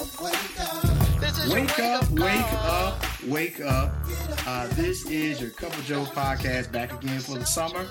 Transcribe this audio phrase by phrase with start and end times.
[0.00, 3.94] Wake up, wake up, wake up.
[4.46, 7.86] Uh, this is your Cup of Joe podcast back again for the summer.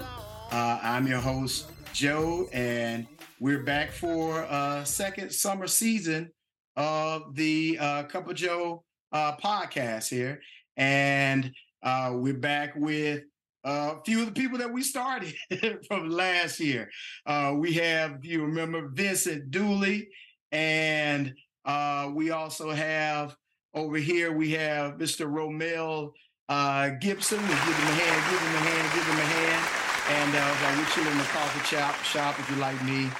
[0.51, 3.05] Uh, I'm your host, Joe, and
[3.39, 6.31] we're back for a second summer season
[6.75, 10.41] of the uh, Cup of Joe uh, podcast here.
[10.77, 11.51] And
[11.83, 13.21] uh, we're back with
[13.63, 15.35] a few of the people that we started
[15.87, 16.89] from last year.
[17.27, 20.09] Uh, we have, you remember, Vincent Dooley,
[20.51, 21.35] and
[21.65, 23.35] uh, we also have
[23.73, 25.27] over here, we have Mr.
[25.27, 26.11] Romel
[26.47, 27.37] uh, Gibson.
[27.37, 29.89] We'll give him a hand, give him a hand, give him a hand.
[30.09, 33.11] And uh, we're chilling in the coffee shop, shop, if you like me,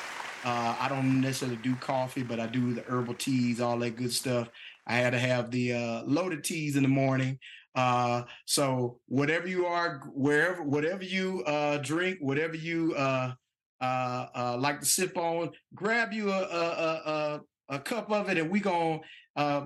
[0.44, 4.12] uh, I don't necessarily do coffee, but I do the herbal teas, all that good
[4.12, 4.50] stuff.
[4.88, 7.38] I had to have the uh, loaded teas in the morning.
[7.76, 13.34] Uh, so whatever you are, wherever, whatever you uh, drink, whatever you uh,
[13.82, 18.38] uh, uh, like to sip on, grab you a a, a, a cup of it,
[18.38, 19.00] and we gonna
[19.36, 19.66] uh,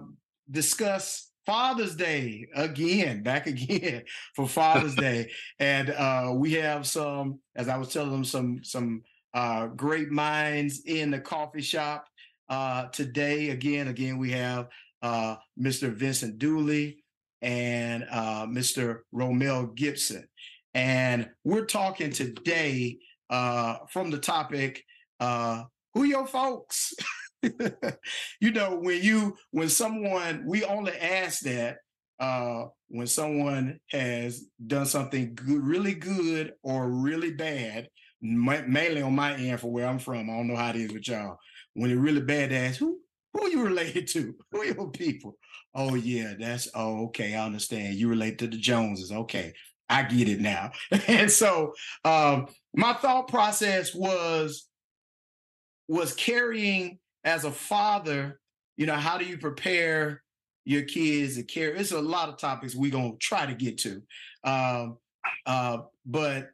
[0.50, 4.04] discuss Father's Day again, back again
[4.36, 9.04] for Father's Day, and uh, we have some, as I was telling them, some some
[9.34, 12.06] uh, great minds in the coffee shop
[12.50, 13.50] uh, today.
[13.50, 14.68] Again, again, we have
[15.02, 15.92] uh, Mr.
[15.92, 17.04] Vincent Dooley
[17.42, 19.00] and uh, Mr.
[19.14, 20.28] Romel Gibson,
[20.74, 24.84] and we're talking today uh, from the topic,
[25.20, 26.94] "Who your folks?"
[28.40, 31.78] you know, when you when someone we only ask that
[32.20, 37.90] uh, when someone has done something good, really good or really bad,
[38.22, 40.30] mainly on my end for where I'm from.
[40.30, 41.38] I don't know how it is with y'all.
[41.74, 43.00] When it's really bad, to ask who
[43.34, 44.36] who you related to?
[44.52, 45.38] Who are your people?
[45.74, 47.36] Oh yeah, that's oh okay.
[47.36, 47.96] I understand.
[47.96, 49.12] You relate to the Joneses.
[49.12, 49.54] Okay,
[49.90, 50.72] I get it now.
[51.08, 51.74] and so
[52.06, 54.68] um, my thought process was
[55.88, 58.40] was carrying as a father.
[58.78, 60.24] You know, how do you prepare
[60.66, 61.74] your kids to care?
[61.74, 64.02] It's a lot of topics we're gonna try to get to,
[64.44, 64.98] um,
[65.46, 66.50] uh, but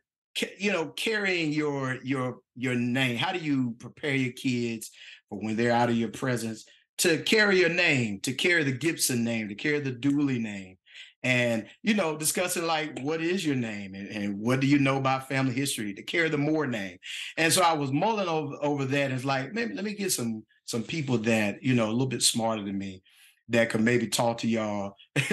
[0.58, 3.18] you know, carrying your your your name.
[3.18, 4.91] How do you prepare your kids
[5.29, 6.66] for when they're out of your presence
[7.00, 10.78] to carry your name, to carry the Gibson name, to carry the Dooley name?
[11.22, 14.97] And you know, discussing like what is your name and, and what do you know
[14.97, 16.97] about family history to carry the Moore name.
[17.35, 19.06] And so I was mulling over, over that.
[19.06, 22.06] And it's like, maybe let me get some some people that, you know, a little
[22.06, 23.02] bit smarter than me
[23.47, 24.94] that could maybe talk to y'all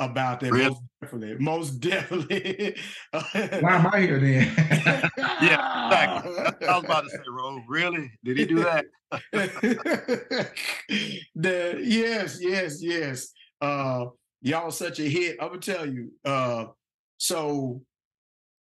[0.00, 0.50] about that.
[0.50, 0.70] Really?
[0.70, 1.36] Most definitely.
[1.38, 2.76] Most definitely.
[3.12, 4.52] Why am I here then?
[5.40, 6.66] yeah, exactly.
[6.66, 8.10] I was about to say, Ro, really?
[8.24, 8.86] Did he do that?
[11.36, 13.28] the, yes, yes, yes.
[13.60, 14.06] Uh,
[14.42, 15.36] y'all such a hit.
[15.40, 16.10] I'm gonna tell you.
[16.24, 16.64] Uh,
[17.18, 17.82] so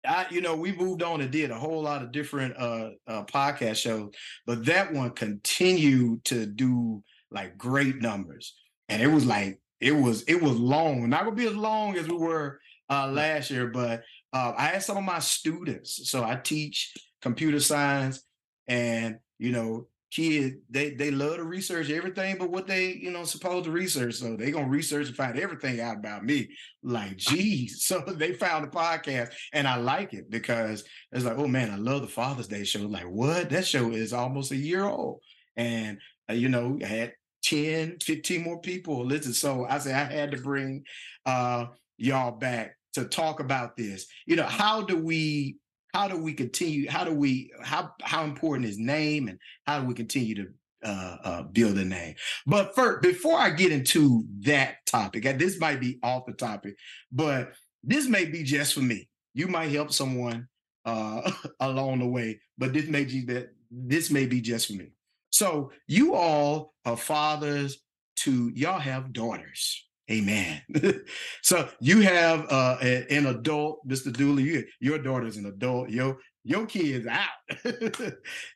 [0.05, 3.23] I, you know, we moved on and did a whole lot of different uh, uh
[3.23, 4.13] podcast shows,
[4.45, 8.53] but that one continued to do like great numbers
[8.89, 12.07] and it was like it was it was long, not gonna be as long as
[12.07, 12.59] we were
[12.89, 16.09] uh, last year, but uh, I had some of my students.
[16.09, 18.23] So I teach computer science,
[18.67, 23.23] and you know, kids they they love to research everything, but what they you know
[23.23, 24.15] supposed to research.
[24.15, 26.49] So they gonna research and find everything out about me.
[26.83, 27.83] Like, geez.
[27.93, 31.75] So they found the podcast, and I like it because it's like, oh man, I
[31.75, 32.81] love the Father's Day show.
[32.81, 33.49] Like, what?
[33.49, 35.19] That show is almost a year old,
[35.55, 35.97] and
[36.29, 37.13] uh, you know, I had
[37.43, 39.33] 10, 15 more people listen.
[39.33, 40.83] So I said I had to bring
[41.25, 44.07] uh, y'all back to talk about this.
[44.25, 45.57] You know, how do we
[45.93, 46.89] how do we continue?
[46.89, 50.47] How do we how how important is name and how do we continue to
[50.83, 52.15] uh, uh, build a name?
[52.47, 56.75] But first, before I get into that topic, this might be off the topic,
[57.11, 59.07] but this may be just for me.
[59.35, 60.47] You might help someone
[60.85, 64.93] uh, along the way, but this may be that this may be just for me.
[65.31, 67.79] So you all are fathers
[68.17, 69.85] to y'all have daughters.
[70.11, 70.61] Amen.
[71.41, 74.11] so you have uh, a, an adult, Mr.
[74.11, 74.43] Dooley.
[74.43, 75.89] You, your daughter's an adult.
[75.89, 77.29] Your your kid's out.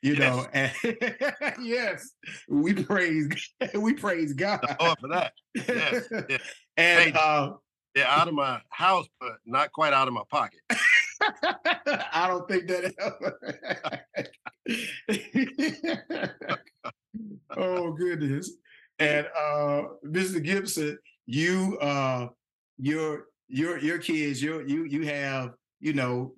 [0.02, 0.18] you yes.
[0.18, 0.46] know.
[0.52, 0.72] And
[1.62, 2.10] yes,
[2.48, 3.28] we praise
[3.74, 4.60] we praise God.
[4.78, 5.32] Oh, for that.
[5.54, 6.04] Yes.
[6.28, 6.40] yes.
[6.76, 7.52] and hey, uh,
[7.94, 10.60] they're out of my house, but not quite out of my pocket.
[11.20, 13.38] I don't think that ever.
[17.56, 18.52] oh goodness.
[18.98, 20.42] And uh Mr.
[20.42, 22.28] Gibson, you uh
[22.78, 26.34] your your your kids, your you you have, you know,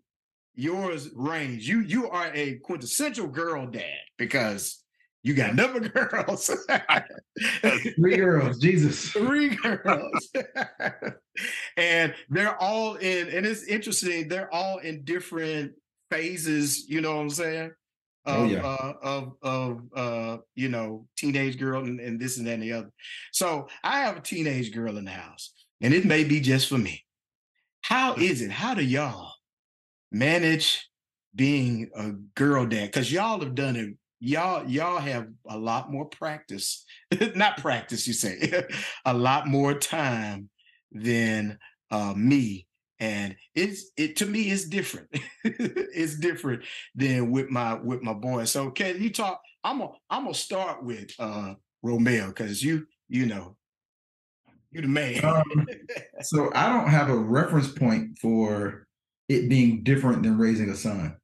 [0.56, 1.68] yours range.
[1.68, 3.84] You you are a quintessential girl dad
[4.18, 4.82] because
[5.22, 6.50] you got number girls.
[7.94, 9.08] Three girls, Jesus.
[9.12, 10.32] Three girls.
[11.76, 15.72] and they're all in, and it's interesting, they're all in different
[16.10, 17.70] phases, you know what I'm saying?
[18.26, 18.66] Of oh, yeah.
[18.66, 22.72] uh, of of uh, you know teenage girl and, and this and that and the
[22.72, 22.90] other.
[23.32, 26.78] So I have a teenage girl in the house, and it may be just for
[26.78, 27.04] me.
[27.82, 28.50] How is it?
[28.50, 29.32] How do y'all
[30.12, 30.88] manage
[31.34, 32.86] being a girl dad?
[32.86, 33.94] Because y'all have done it.
[34.20, 36.84] Y'all y'all have a lot more practice,
[37.34, 38.06] not practice.
[38.06, 38.64] You say
[39.06, 40.50] a lot more time
[40.92, 41.58] than
[41.90, 42.66] uh, me
[43.00, 45.08] and it's it to me it's different.
[45.42, 46.62] It's different
[46.94, 48.44] than with my with my boy.
[48.44, 53.26] So can you talk i'm gonna i'm gonna start with uh romeo because you you
[53.26, 53.56] know
[54.70, 55.24] you're the man.
[55.24, 55.66] Um,
[56.20, 58.86] so i don't have a reference point for
[59.28, 61.16] it being different than raising a son.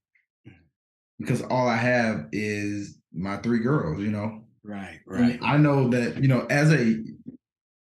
[1.19, 4.43] Because all i have is my three girls you know?
[4.65, 5.39] Right right.
[5.43, 6.97] I know that you know as a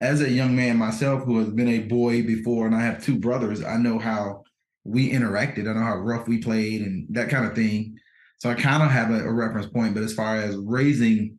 [0.01, 3.19] as a young man myself who has been a boy before and I have two
[3.19, 4.45] brothers, I know how
[4.85, 5.69] we interacted.
[5.69, 7.97] I know how rough we played and that kind of thing.
[8.39, 9.95] So I kind of have a, a, reference point.
[9.95, 11.37] But as far as raising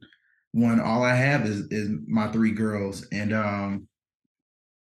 [0.52, 3.08] one, all I have is is my three girls.
[3.12, 3.88] And um,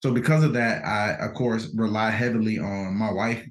[0.03, 3.45] so because of that, I of course rely heavily on my wife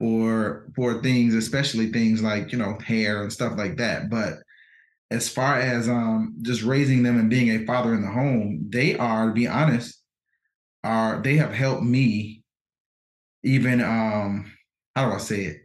[0.00, 4.10] for for things, especially things like, you know, hair and stuff like that.
[4.10, 4.34] But
[5.10, 8.96] as far as um just raising them and being a father in the home, they
[8.96, 10.02] are, to be honest,
[10.84, 12.42] are they have helped me
[13.42, 14.50] even um
[14.94, 15.56] how do I say it?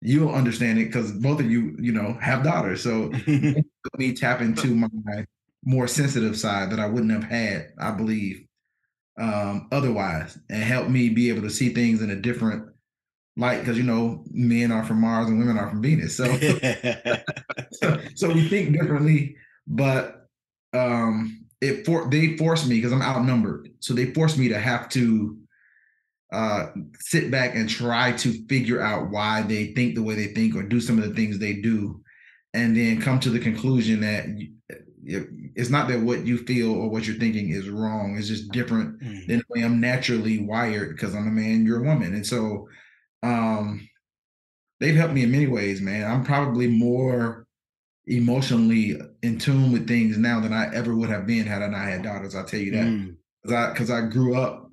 [0.00, 2.82] You'll understand it because both of you, you know, have daughters.
[2.82, 3.12] So
[3.98, 5.24] me tap into my
[5.64, 8.44] more sensitive side that I wouldn't have had, I believe,
[9.18, 12.68] um, otherwise, and help me be able to see things in a different
[13.38, 16.16] light because you know men are from Mars and women are from Venus.
[16.16, 16.24] So
[17.72, 19.36] so, so, we think differently,
[19.66, 20.28] but
[20.74, 23.70] um it for they force me because I'm outnumbered.
[23.80, 25.38] So they force me to have to
[26.32, 26.66] uh
[26.98, 30.62] sit back and try to figure out why they think the way they think or
[30.62, 32.02] do some of the things they do
[32.54, 34.26] and then come to the conclusion that
[35.54, 39.00] it's not that what you feel or what you're thinking is wrong it's just different
[39.00, 39.26] mm.
[39.26, 42.68] than the way i'm naturally wired because i'm a man you're a woman and so
[43.22, 43.88] um,
[44.80, 46.10] they've helped me in many ways, man.
[46.10, 47.46] I'm probably more
[48.06, 51.88] emotionally in tune with things now than I ever would have been had I not
[51.88, 52.34] had daughters.
[52.34, 52.86] I'll tell you that.
[52.86, 53.16] Mm.
[53.44, 54.70] Cause I cause I grew up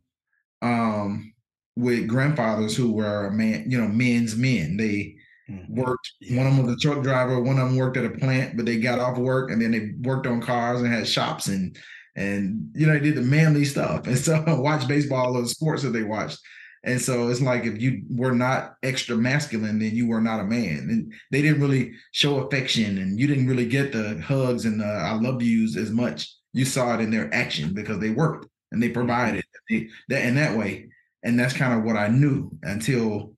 [0.62, 1.34] um
[1.76, 4.78] with grandfathers who were man, you know, men's men.
[4.78, 5.16] They
[5.50, 5.76] mm-hmm.
[5.76, 6.38] worked, yeah.
[6.38, 8.66] one of them was a truck driver, one of them worked at a plant, but
[8.66, 11.78] they got off work and then they worked on cars and had shops and
[12.18, 14.08] and you know, they did the manly stuff.
[14.08, 16.40] And so watch baseball or the sports that they watched.
[16.86, 20.46] And so it's like if you were not extra masculine, then you were not a
[20.46, 20.88] man.
[20.90, 24.86] And they didn't really show affection and you didn't really get the hugs and the
[24.86, 26.32] I love yous as much.
[26.54, 30.36] You saw it in their action because they worked and they provided they, that in
[30.36, 30.88] that way.
[31.24, 33.34] And that's kind of what I knew until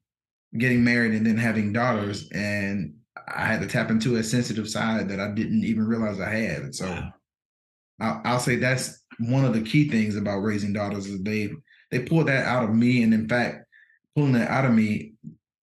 [0.57, 2.29] getting married and then having daughters.
[2.31, 2.95] And
[3.33, 6.63] I had to tap into a sensitive side that I didn't even realize I had.
[6.63, 7.13] And so wow.
[8.01, 11.51] I'll, I'll say that's one of the key things about raising daughters is they
[11.91, 13.65] they pull that out of me, and in fact,
[14.15, 15.13] pulling that out of me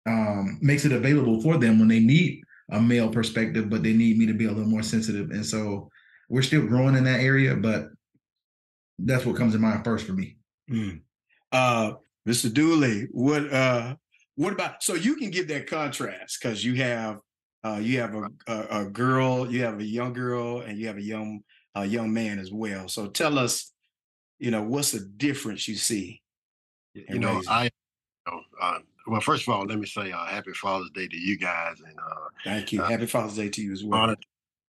[0.05, 2.41] um, makes it available for them when they need
[2.71, 5.31] a male perspective, but they need me to be a little more sensitive.
[5.31, 5.89] And so
[6.29, 7.89] we're still growing in that area, but
[8.99, 10.37] that's what comes to mind first for me.
[10.71, 11.01] Mm.
[11.51, 11.93] Uh,
[12.27, 12.51] Mr.
[12.51, 13.95] Dooley, what uh,
[14.35, 17.19] what about so you can give that contrast because you have
[17.65, 20.97] uh, you have a, a, a, girl, you have a young girl, and you have
[20.97, 21.41] a young
[21.75, 22.87] a young man as well.
[22.87, 23.72] So tell us
[24.43, 26.21] you know, what's the difference you see?
[26.93, 27.49] You know, raising?
[27.49, 27.69] I, you
[28.27, 31.37] know, uh, well, first of all, let me say uh, Happy Father's Day to you
[31.37, 32.81] guys, and uh, thank you.
[32.81, 34.01] Uh, Happy Father's Day to you as well.
[34.01, 34.25] Honored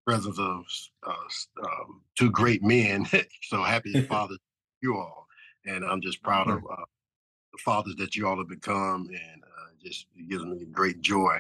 [0.07, 0.65] presence of
[1.05, 3.05] uh, um, two great men,
[3.43, 5.27] so happy Father's day to you all,
[5.67, 6.85] and I'm just proud of uh,
[7.53, 9.43] the fathers that you all have become, and
[9.83, 11.39] just it gives me great joy.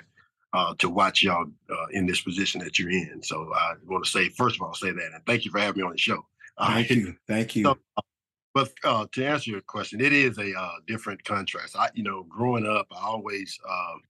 [0.79, 1.47] to watch y'all
[1.93, 3.23] in this position that you're in.
[3.23, 5.11] So I want to say, first of all, say that.
[5.15, 6.27] And thank you for having me on the show.
[6.59, 7.15] Thank you.
[7.29, 7.65] Thank you.
[7.65, 7.79] So,
[8.55, 11.77] but uh, to answer your question, it is a uh, different contrast.
[11.77, 14.01] I, you know, growing up, I always um,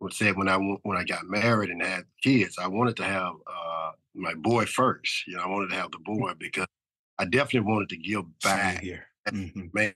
[0.00, 3.32] would say when I when I got married and had kids, I wanted to have
[3.46, 5.26] uh, my boy first.
[5.26, 6.66] You know, I wanted to have the boy because
[7.18, 9.06] I definitely wanted to give back, here.
[9.28, 9.68] Mm-hmm.
[9.72, 9.94] man,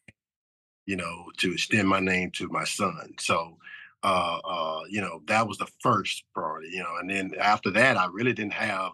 [0.86, 3.12] you know, to extend my name to my son.
[3.20, 3.58] So,
[4.02, 6.70] uh, uh, you know, that was the first priority.
[6.72, 8.92] You know, and then after that, I really didn't have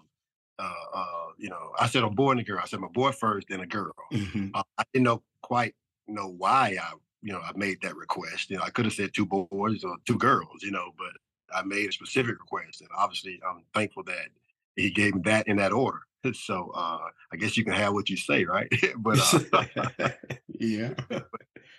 [0.59, 2.61] uh, uh, you know, I said a boy and a girl.
[2.63, 3.95] I said my boy first, then a girl.
[4.13, 4.49] Mm-hmm.
[4.55, 5.75] Uh, I didn't know quite
[6.07, 6.93] know why I,
[7.23, 8.51] you know, I made that request.
[8.51, 11.13] You know, I could have said two boys or two girls, you know, but
[11.55, 14.29] I made a specific request, and obviously, I'm thankful that
[14.77, 16.01] he gave me that in that order.
[16.33, 18.73] So uh, I guess you can have what you say, right?
[18.97, 19.19] but
[19.53, 20.09] uh,
[20.49, 20.95] yeah.
[21.11, 21.29] but,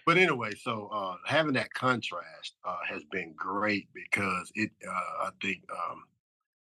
[0.05, 5.29] but, anyway, so uh, having that contrast uh, has been great because it, uh, I
[5.41, 6.03] think, um,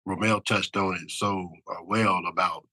[0.07, 2.65] Romel touched on it so uh, well about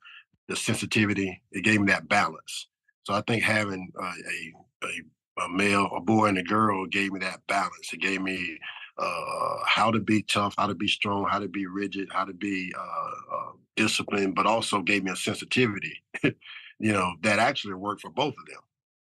[0.48, 1.42] the sensitivity.
[1.52, 2.68] It gave me that balance.
[3.04, 7.12] So I think having uh, a, a, a male, a boy, and a girl gave
[7.12, 7.92] me that balance.
[7.92, 8.58] It gave me
[8.98, 12.34] uh, how to be tough, how to be strong, how to be rigid, how to
[12.34, 18.02] be uh, uh, disciplined, but also gave me a sensitivity, you know, that actually worked
[18.02, 18.60] for both of them,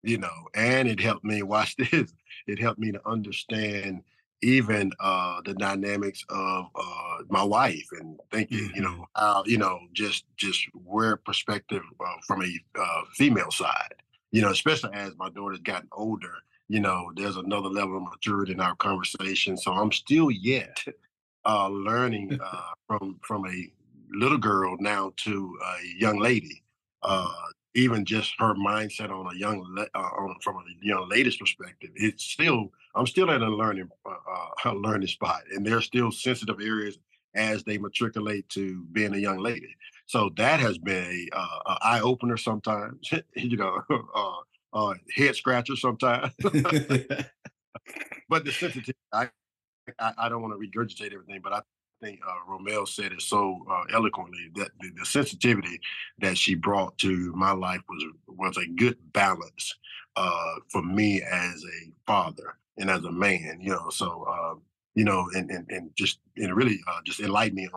[0.04, 2.14] you know, and it helped me watch this.
[2.48, 4.02] It helped me to understand
[4.42, 8.76] even uh, the dynamics of uh, my wife and thinking, mm-hmm.
[8.76, 9.04] you know, mm-hmm.
[9.16, 13.96] how you know, just just where perspective uh, from a uh, female side,
[14.32, 16.34] you know, especially as my daughter's gotten older,
[16.68, 19.58] you know, there's another level of maturity in our conversation.
[19.58, 20.84] So I'm still yet
[21.46, 23.72] uh, learning uh, from from a
[24.12, 26.62] little girl now to a young lady.
[27.76, 32.24] Even just her mindset on a young uh, on from a young lady's perspective, it's
[32.24, 34.16] still I'm still at a learning uh,
[34.66, 36.98] uh learning spot, and there's still sensitive areas
[37.36, 39.76] as they matriculate to being a young lady.
[40.06, 41.04] So that has been
[41.34, 43.82] a, uh, a eye opener sometimes, you know,
[44.16, 44.32] uh,
[44.74, 46.32] uh, head scratcher sometimes.
[48.30, 49.30] but the sensitivity, I,
[50.00, 51.62] I, I don't want to regurgitate everything, but I
[52.06, 55.80] think uh, Romel said it so uh, eloquently that the, the, sensitivity
[56.20, 59.76] that she brought to my life was was a good balance
[60.16, 63.58] uh, for me as a father and as a man.
[63.60, 64.62] You know, so um,
[64.94, 67.68] you know, and and, and just and really uh, just enlighten me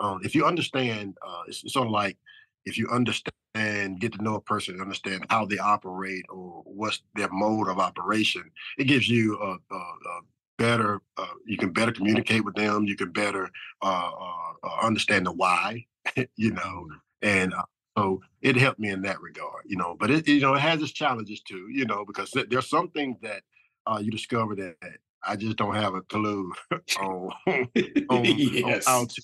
[0.00, 1.16] on if you understand.
[1.26, 2.16] Uh, it's, it's sort of like
[2.64, 7.28] if you understand, get to know a person, understand how they operate or what's their
[7.32, 8.44] mode of operation,
[8.78, 10.20] it gives you a, a, a
[10.62, 13.50] better uh, you can better communicate with them you can better
[13.82, 15.84] uh, uh, uh understand the why
[16.36, 16.96] you know mm-hmm.
[17.22, 17.62] and uh,
[17.98, 20.80] so it helped me in that regard you know but it you know it has
[20.80, 23.42] its challenges too you know because there's some things that
[23.88, 24.76] uh, you discover that
[25.24, 26.52] i just don't have a clue
[27.00, 28.86] on, on, yes.
[28.86, 29.22] on how to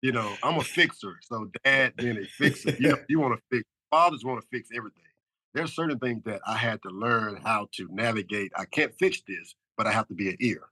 [0.00, 3.42] you know i'm a fixer so dad being a fixer you know you want to
[3.54, 5.02] fix fathers want to fix everything
[5.52, 9.54] there's certain things that i had to learn how to navigate i can't fix this
[9.82, 10.62] but I have to be an ear.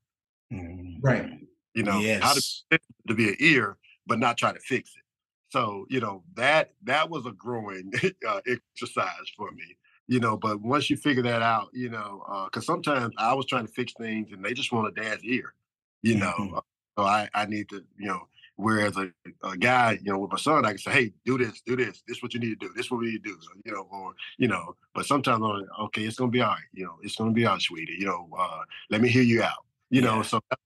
[0.53, 1.29] Mm, right.
[1.75, 2.23] You know, yes.
[2.23, 3.77] how to, to be an ear,
[4.07, 5.03] but not try to fix it.
[5.49, 7.93] So, you know, that that was a growing
[8.29, 9.77] uh, exercise for me,
[10.07, 13.47] you know, but once you figure that out, you know, because uh, sometimes I was
[13.47, 15.55] trying to fix things and they just want a dad's ear,
[16.03, 16.35] you know.
[16.39, 16.55] Mm-hmm.
[16.55, 16.61] Uh,
[16.97, 18.29] so I, I need to, you know,
[18.61, 19.11] whereas a,
[19.43, 22.03] a guy, you know, with my son, I can say, hey, do this, do this,
[22.07, 23.51] this is what you need to do, this is what we need to do, so,
[23.65, 26.63] you know, or, you know, but sometimes I'm like, okay, it's gonna be all right,
[26.73, 29.43] you know, it's gonna be all right, sweetie, you know, uh, let me hear you
[29.43, 30.09] out, you yeah.
[30.09, 30.63] know, so that's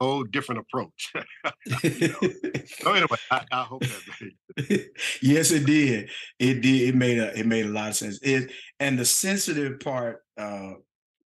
[0.00, 1.12] a whole different approach.
[2.82, 4.90] so anyway, I, I hope that.
[5.22, 6.10] yes, it did.
[6.38, 6.88] It did.
[6.88, 7.38] It made a.
[7.38, 8.18] It made a lot of sense.
[8.22, 10.22] It and the sensitive part.
[10.38, 10.72] Uh,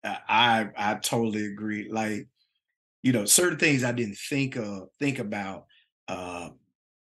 [0.04, 1.90] I I totally agree.
[1.90, 2.28] Like,
[3.02, 5.66] you know, certain things I didn't think of think about
[6.10, 6.50] uh,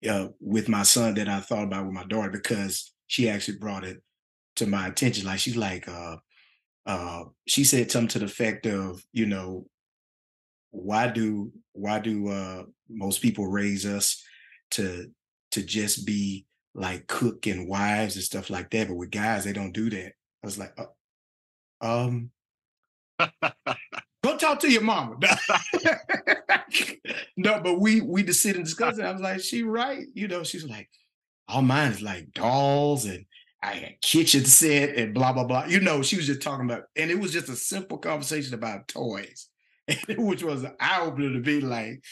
[0.08, 3.84] uh, with my son that I thought about with my daughter because she actually brought
[3.84, 4.02] it
[4.58, 5.26] to my attention.
[5.26, 6.18] Like she's like, uh,
[6.86, 9.66] uh, she said something to the effect of, you know,
[10.72, 14.24] why do why do uh, most people raise us
[14.72, 15.08] to
[15.52, 16.46] to just be
[16.76, 20.08] like cook and wives and stuff like that, but with guys they don't do that.
[20.44, 22.32] I was like, uh, um,
[24.28, 25.16] Go talk to your mama.
[27.38, 29.06] no, but we we just sit and discuss it.
[29.06, 30.06] I was like, she right.
[30.14, 30.90] You know, she's like,
[31.48, 33.24] all mine is like dolls and
[33.64, 35.66] I had kitchen set and blah blah blah.
[35.68, 38.90] You know, she was just talking about, and it was just a simple conversation about
[38.90, 39.48] toys,
[40.18, 42.04] which was an eye opener to be like,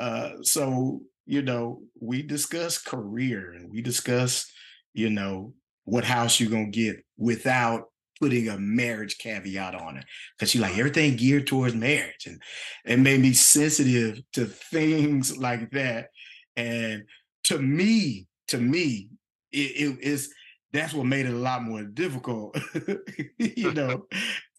[0.00, 4.52] uh, so you know, we discuss career and we discuss,
[4.92, 7.84] you know, what house you're gonna get without
[8.20, 10.04] putting a marriage caveat on it
[10.38, 12.40] because she like everything geared towards marriage and
[12.84, 16.08] it made me sensitive to things like that
[16.56, 17.04] and
[17.44, 19.08] to me to me
[19.52, 20.32] it, it is
[20.72, 22.56] that's what made it a lot more difficult
[23.38, 24.06] you know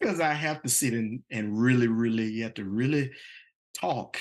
[0.00, 3.10] because i have to sit and and really really you have to really
[3.74, 4.18] talk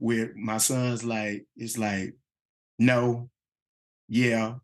[0.00, 2.14] with my son's like it's like
[2.78, 3.28] no
[4.08, 4.54] yeah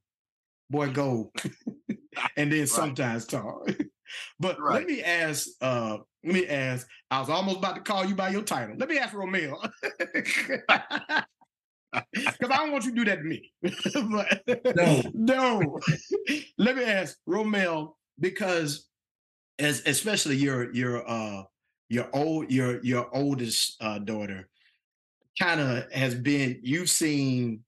[0.71, 1.31] boy go
[2.37, 2.69] and then right.
[2.69, 3.69] sometimes talk.
[4.41, 4.75] but right.
[4.75, 8.31] let me ask, uh, let me ask, I was almost about to call you by
[8.31, 8.77] your title.
[8.79, 9.71] Let me ask Romel.
[12.15, 13.53] Because I don't want you to do that to me.
[13.63, 15.03] but, no.
[15.13, 15.79] No.
[16.57, 18.89] Let me ask Romel, because
[19.59, 21.43] as especially your your uh
[21.89, 24.49] your old your your oldest uh, daughter
[25.39, 27.61] kind of has been you've seen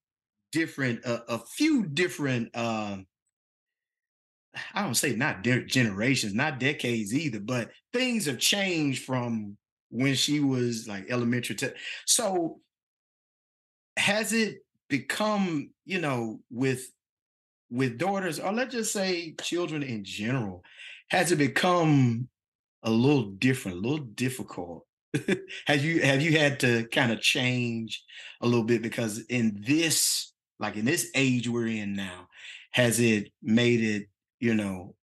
[0.53, 3.07] different uh, a few different um
[4.75, 9.57] I don't say not de- generations, not decades either, but things have changed from
[9.91, 11.73] when she was like elementary to
[12.07, 12.61] so
[13.97, 16.91] has it become, you know, with
[17.71, 20.63] with daughters, or let's just say children in general,
[21.11, 22.29] has it become
[22.83, 24.87] a little different, a little difficult?
[25.67, 28.03] have you have you had to kind of change
[28.41, 32.29] a little bit because in this, like in this age we're in now,
[32.73, 34.09] has it made it,
[34.45, 34.95] you know,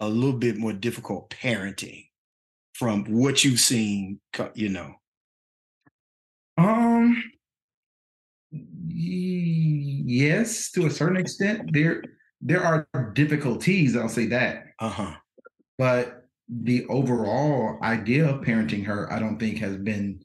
[0.00, 2.06] a little bit more difficult parenting
[2.74, 4.20] from what you've seen,
[4.54, 4.94] you know?
[6.58, 7.22] Um,
[8.50, 11.70] yes, to a certain extent.
[11.72, 12.02] There
[12.42, 14.64] there are difficulties, I'll say that.
[14.78, 15.14] Uh-huh.
[15.78, 20.20] But the overall idea of parenting her, I don't think has been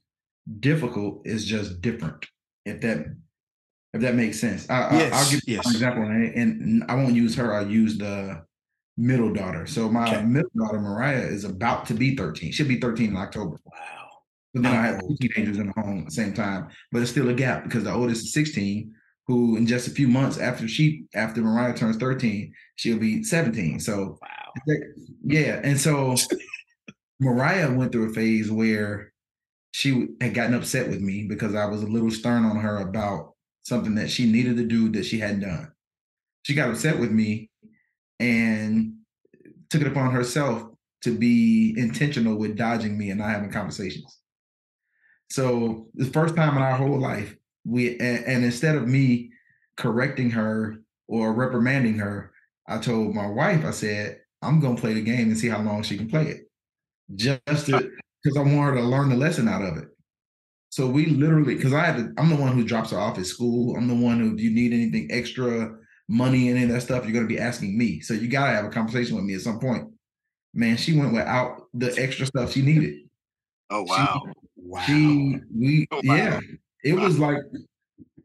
[0.60, 1.22] difficult.
[1.24, 2.26] It's just different.
[2.66, 3.06] If that
[3.94, 4.70] if that makes sense.
[4.70, 5.66] I, yes, will give yes.
[5.66, 7.54] an example, and, and, I won't use her.
[7.54, 8.44] I'll use the
[8.98, 9.68] middle daughter.
[9.68, 10.24] So my okay.
[10.24, 12.52] middle daughter, Mariah, is about to be 13.
[12.52, 13.60] She'll be 13 in October.
[13.66, 13.98] Wow.
[14.54, 16.70] But then I have two teenagers in the home at the same time.
[16.92, 18.94] But it's still a gap because the oldest is 16,
[19.28, 23.80] who in just a few months after she after Mariah turns 13, she'll be 17.
[23.80, 24.76] So wow.
[25.24, 25.60] yeah.
[25.64, 26.16] And so
[27.20, 29.14] Mariah went through a phase where
[29.72, 33.34] she had gotten upset with me because I was a little stern on her about
[33.64, 35.72] something that she needed to do that she hadn't done.
[36.44, 37.50] She got upset with me
[38.20, 38.94] and
[39.70, 40.64] took it upon herself
[41.04, 44.20] to be intentional with dodging me and not having conversations.
[45.30, 49.32] So the first time in our whole life, we and, instead of me
[49.76, 52.32] correcting her or reprimanding her,
[52.68, 55.84] I told my wife, I said, I'm gonna play the game and see how long
[55.84, 56.50] she can play it.
[57.16, 59.90] Just because I want her to learn the lesson out of it.
[60.70, 63.26] So we literally, because I had to, I'm the one who drops her off at
[63.26, 63.76] school.
[63.76, 65.76] I'm the one who, if you need anything extra
[66.08, 68.00] money and any of that stuff, you're gonna be asking me.
[68.00, 69.90] So you gotta have a conversation with me at some point.
[70.54, 73.08] Man, she went without the extra stuff she needed.
[73.70, 74.22] Oh wow.
[74.26, 74.82] She, wow.
[74.86, 76.16] She we oh, wow.
[76.16, 76.40] yeah.
[76.84, 77.04] It wow.
[77.04, 77.40] was like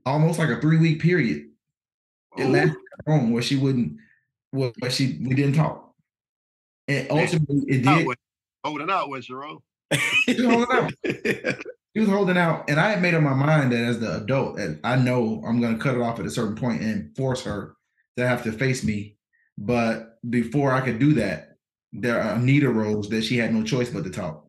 [0.06, 1.48] almost like a three week period.
[2.36, 3.98] It lasted home where she wouldn't
[4.50, 5.92] where she we didn't talk.
[6.88, 8.06] And ultimately it did
[8.64, 9.62] holding out with Jerome.
[10.28, 10.92] holding out.
[11.94, 12.68] She was holding out.
[12.68, 15.60] And I had made up my mind that as the adult, that I know I'm
[15.60, 17.76] gonna cut it off at a certain point and force her
[18.16, 19.16] to have to face me.
[19.58, 21.56] But before I could do that,
[21.92, 24.46] there a need arose that she had no choice but to talk.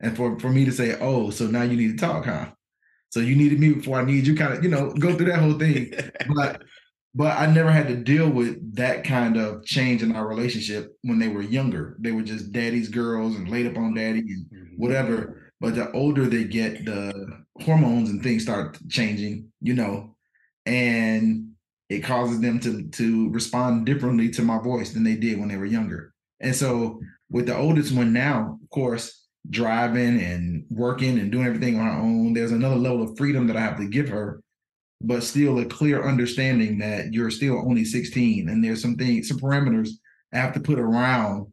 [0.00, 2.50] And for, for me to say, oh, so now you need to talk, huh?
[3.10, 5.38] So you needed me before I need you, kind of, you know, go through that
[5.38, 5.94] whole thing.
[6.34, 6.62] but
[7.14, 11.20] but I never had to deal with that kind of change in our relationship when
[11.20, 11.96] they were younger.
[12.00, 14.82] They were just daddy's girls and laid up on daddy and mm-hmm.
[14.82, 15.43] whatever.
[15.64, 20.14] But the older they get, the hormones and things start changing, you know,
[20.66, 21.52] and
[21.88, 25.56] it causes them to to respond differently to my voice than they did when they
[25.56, 26.12] were younger.
[26.40, 27.00] And so
[27.30, 31.98] with the oldest one now, of course, driving and working and doing everything on her
[31.98, 34.42] own, there's another level of freedom that I have to give her,
[35.00, 39.38] but still a clear understanding that you're still only 16 and there's some things, some
[39.38, 39.88] parameters
[40.30, 41.46] I have to put around.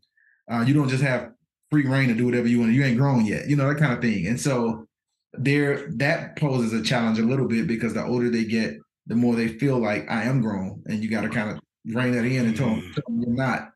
[0.51, 1.31] Uh, you don't just have
[1.71, 2.73] free rein to do whatever you want.
[2.73, 4.27] You ain't grown yet, you know, that kind of thing.
[4.27, 4.87] And so
[5.33, 9.35] there that poses a challenge a little bit because the older they get, the more
[9.35, 10.83] they feel like I am grown.
[10.85, 11.59] And you got to kind of
[11.93, 13.71] rein that in and tell them, tell them you're not.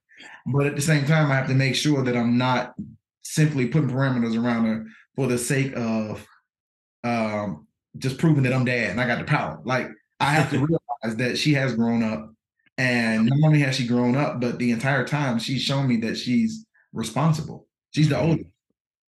[0.45, 2.75] But at the same time, I have to make sure that I'm not
[3.23, 6.25] simply putting parameters around her for the sake of
[7.03, 9.61] um, just proving that I'm dad and I got the power.
[9.63, 10.57] Like I have to
[11.03, 12.33] realize that she has grown up,
[12.77, 16.17] and not only has she grown up, but the entire time she's shown me that
[16.17, 17.64] she's responsible.
[17.95, 18.49] She's the oldest,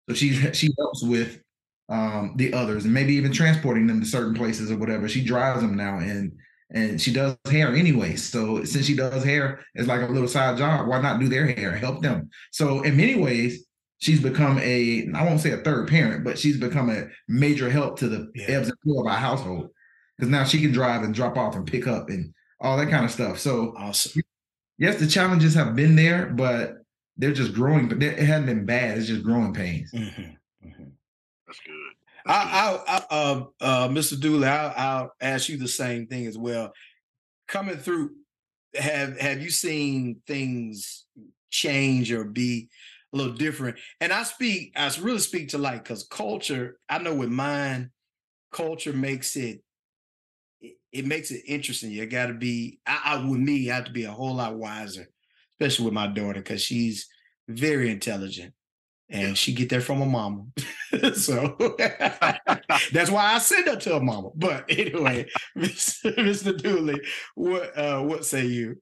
[0.08, 1.42] so she's she helps with
[1.90, 5.06] um, the others and maybe even transporting them to certain places or whatever.
[5.06, 6.32] She drives them now, and
[6.70, 8.16] and she does hair anyway.
[8.16, 10.88] So since she does hair, it's like a little side job.
[10.88, 11.76] Why not do their hair?
[11.76, 12.30] Help them.
[12.52, 13.66] So in many ways,
[13.98, 17.98] she's become a I won't say a third parent, but she's become a major help
[17.98, 18.46] to the yeah.
[18.46, 19.68] ebbs and flow of our household
[20.16, 23.04] because now she can drive and drop off and pick up and all that kind
[23.04, 23.38] of stuff.
[23.38, 24.22] So awesome.
[24.78, 26.79] Yes, the challenges have been there, but
[27.20, 27.88] they're just growing.
[27.88, 28.98] But it hasn't been bad.
[28.98, 29.92] It's just growing pains.
[29.92, 30.22] Mm-hmm.
[30.66, 30.84] Mm-hmm.
[31.46, 31.74] That's good.
[32.26, 34.18] I, I, I, uh, uh, Mr.
[34.18, 36.72] Dooley, I'll, I'll ask you the same thing as well.
[37.48, 38.10] Coming through,
[38.74, 41.06] have have you seen things
[41.50, 42.68] change or be
[43.12, 43.78] a little different?
[44.00, 46.78] And I speak, I really speak to like because culture.
[46.88, 47.90] I know with mine,
[48.52, 49.62] culture makes it
[50.60, 51.90] it, it makes it interesting.
[51.90, 52.78] You got to be.
[52.86, 55.08] I, I with me, I have to be a whole lot wiser,
[55.60, 57.06] especially with my daughter because she's
[57.48, 58.54] very intelligent
[59.10, 60.46] and she get that from her mama.
[61.14, 61.56] so
[62.92, 64.30] that's why I send her to her mama.
[64.34, 66.60] But anyway, Mr.
[66.62, 67.00] Dooley,
[67.34, 68.80] what uh, what say you?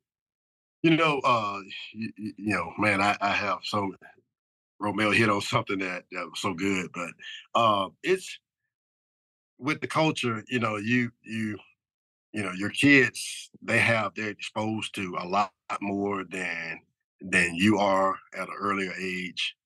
[0.83, 1.59] You know, uh,
[1.93, 3.91] you, you know, man, I, I have so
[4.81, 7.11] Romel hit on something that, that was so good, but
[7.57, 8.39] uh, it's
[9.59, 11.59] with the culture, you know, you you
[12.39, 16.79] you know, your kids they have they're exposed to a lot more than
[17.21, 19.57] than you are at an earlier age,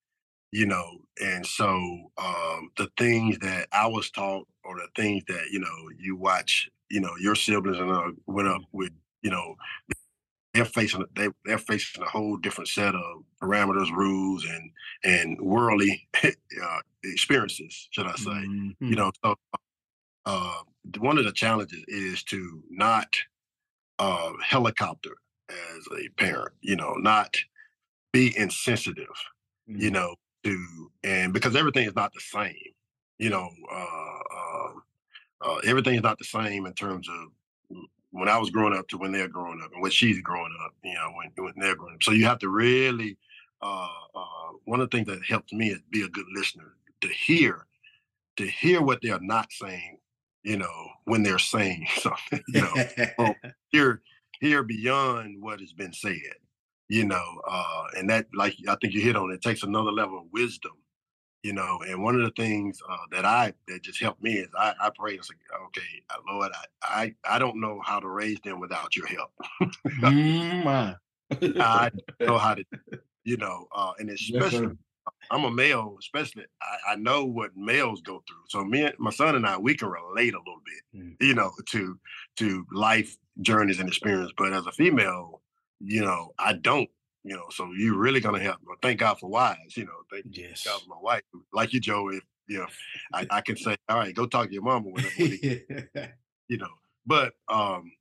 [0.53, 1.69] you know, and so
[2.17, 6.71] um, the things that I was taught or the things that you know you watch,
[6.91, 9.55] you know, your siblings and uh, went up with, you know,
[10.55, 14.71] they're facing they they're facing a whole different set of parameters, rules, and
[15.05, 18.31] and worldly uh, experiences, should I say?
[18.31, 18.87] Mm-hmm.
[18.89, 19.35] You know, so
[20.27, 20.61] uh,
[20.99, 23.15] one of the challenges is to not
[23.99, 25.17] uh, helicopter
[25.49, 26.53] as a parent.
[26.61, 27.37] You know, not
[28.13, 29.07] be insensitive.
[29.69, 29.81] Mm-hmm.
[29.81, 32.55] You know, to and because everything is not the same.
[33.19, 34.83] You know, uh, um,
[35.41, 37.29] uh, everything is not the same in terms of
[38.13, 40.73] when I was growing up to when they're growing up and when she's growing up,
[40.85, 42.03] you know, when, when they're growing up.
[42.03, 43.17] So you have to really,
[43.63, 47.09] uh, uh, one of the things that helped me is be a good listener to
[47.09, 47.67] hear,
[48.37, 49.99] to hear what they're not saying,
[50.43, 53.35] you know, when they're saying something, you know,
[53.71, 54.03] hear,
[54.41, 56.17] here beyond what has been said,
[56.89, 60.19] you know, uh, and that, like I think you hit on, it takes another level
[60.19, 60.73] of wisdom
[61.43, 64.49] you know and one of the things uh, that i that just helped me is
[64.57, 66.53] i, I prayed and like, okay uh, lord
[66.83, 69.31] I, I i don't know how to raise them without your help.
[70.03, 70.97] Mm,
[71.61, 72.65] i know how to
[73.25, 74.77] you know uh, and especially yes,
[75.31, 79.11] i'm a male especially I, I, know what males go through so me and my
[79.11, 81.17] son and i we can relate a little bit mm.
[81.21, 81.99] you know to
[82.37, 85.41] to life journeys and experience but as a female
[85.81, 86.89] you know i don't
[87.25, 88.59] you know, so you're really gonna help.
[88.67, 90.65] Well, thank God for wives, you know, thank yes.
[90.65, 91.23] God for my wife.
[91.53, 92.67] Like you, Joe, if you know,
[93.13, 96.69] I, I can say, all right, go talk to your mama you know.
[97.07, 97.93] But um,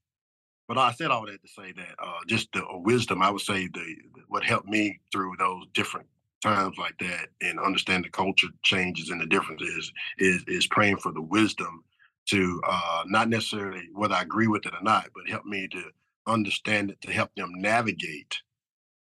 [0.67, 3.41] but I said all that to say that uh just the uh, wisdom, I would
[3.41, 3.95] say the
[4.27, 6.07] what helped me through those different
[6.41, 11.11] times like that and understand the culture changes and the differences is is praying for
[11.11, 11.83] the wisdom
[12.27, 15.83] to uh not necessarily whether I agree with it or not, but help me to
[16.27, 18.37] understand it to help them navigate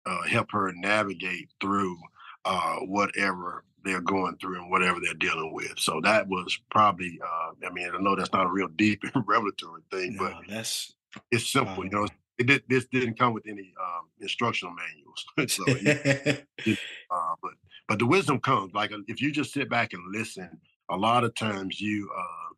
[0.07, 1.97] uh, help her navigate through
[2.45, 5.73] uh, whatever they're going through and whatever they're dealing with.
[5.79, 9.25] So that was probably, uh, I mean, I know that's not a real deep and
[9.27, 10.95] revelatory thing, no, but that's
[11.31, 11.85] it's simple.
[11.85, 12.07] you know,
[12.39, 15.25] it did, this didn't come with any um, instructional manuals.
[15.53, 16.79] so, it, it,
[17.11, 17.53] uh, but
[17.89, 20.49] but the wisdom comes like uh, if you just sit back and listen.
[20.91, 22.55] A lot of times you uh,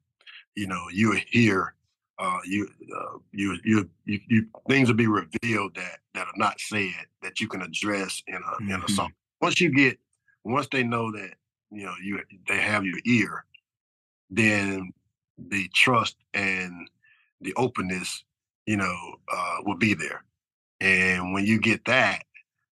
[0.57, 1.77] you know you hear
[2.19, 6.59] uh, you, uh, you, you, you, you, things will be revealed that that are not
[6.61, 8.71] said that you can address in a mm-hmm.
[8.73, 9.13] in a song.
[9.41, 9.99] Once you get,
[10.45, 11.35] once they know that
[11.71, 13.45] you know you they have your ear,
[14.31, 14.93] then
[15.39, 16.89] the trust and
[17.43, 18.25] the openness,
[18.67, 18.97] you know,
[19.33, 20.25] uh, will be there.
[20.81, 22.23] And when you get that,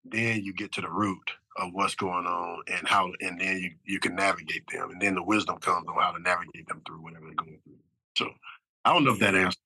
[0.03, 3.71] then you get to the root of what's going on and how, and then you
[3.85, 7.01] you can navigate them, and then the wisdom comes on how to navigate them through
[7.01, 7.73] whatever they're going through.
[8.17, 8.29] So
[8.83, 9.57] I don't know if that answers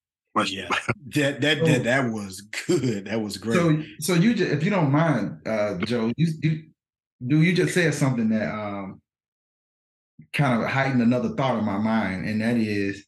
[0.48, 0.70] yeah,
[1.15, 3.06] that that, that that was good.
[3.06, 3.56] That was great.
[3.56, 6.63] So, so you just, if you don't mind, uh, Joe, you, you
[7.26, 9.02] do you just said something that um
[10.34, 13.06] kind of heightened another thought in my mind, and that is,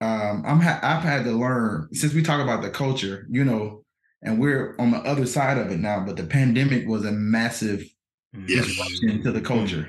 [0.00, 3.84] um, I'm ha- I've had to learn since we talk about the culture, you know,
[4.22, 6.04] and we're on the other side of it now.
[6.04, 7.84] But the pandemic was a massive
[8.46, 8.66] yes.
[8.66, 9.88] disruption to the culture,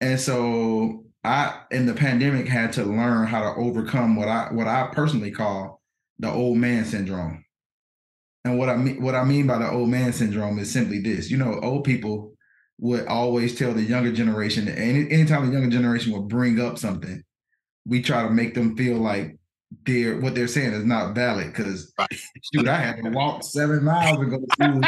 [0.00, 4.66] and so I in the pandemic had to learn how to overcome what I what
[4.66, 5.80] I personally call
[6.18, 7.44] the old man syndrome.
[8.44, 11.30] And what I mean what I mean by the old man syndrome is simply this.
[11.30, 12.34] You know, old people
[12.78, 16.76] would always tell the younger generation that any, anytime the younger generation would bring up
[16.76, 17.22] something,
[17.86, 19.38] we try to make them feel like
[19.86, 21.92] they're what they're saying is not valid because
[22.42, 24.80] shoot, I had to walk seven miles to go to school.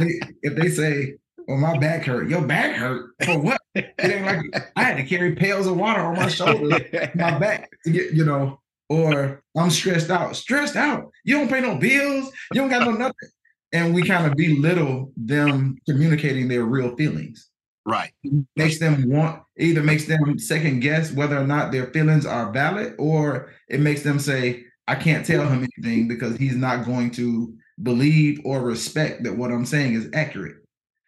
[0.42, 1.14] if they say
[1.46, 2.28] "Well, my back hurt.
[2.28, 3.60] Your back hurt for what?
[3.74, 6.80] it ain't like I had to carry pails of water on my shoulder,
[7.14, 10.36] my back to get, you know, or I'm stressed out.
[10.36, 11.10] Stressed out.
[11.24, 12.32] You don't pay no bills.
[12.52, 13.28] You don't got no nothing.
[13.72, 17.50] And we kind of belittle them communicating their real feelings.
[17.88, 18.12] Right.
[18.54, 22.94] makes them want either makes them second guess whether or not their feelings are valid,
[22.98, 27.54] or it makes them say, I can't tell him anything because he's not going to
[27.82, 30.56] believe or respect that what I'm saying is accurate.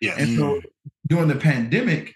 [0.01, 0.15] Yeah.
[0.17, 0.63] And so mm.
[1.07, 2.15] during the pandemic,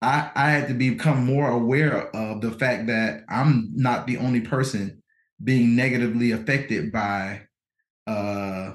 [0.00, 4.40] I, I had to become more aware of the fact that I'm not the only
[4.40, 5.02] person
[5.44, 7.42] being negatively affected by
[8.06, 8.72] uh,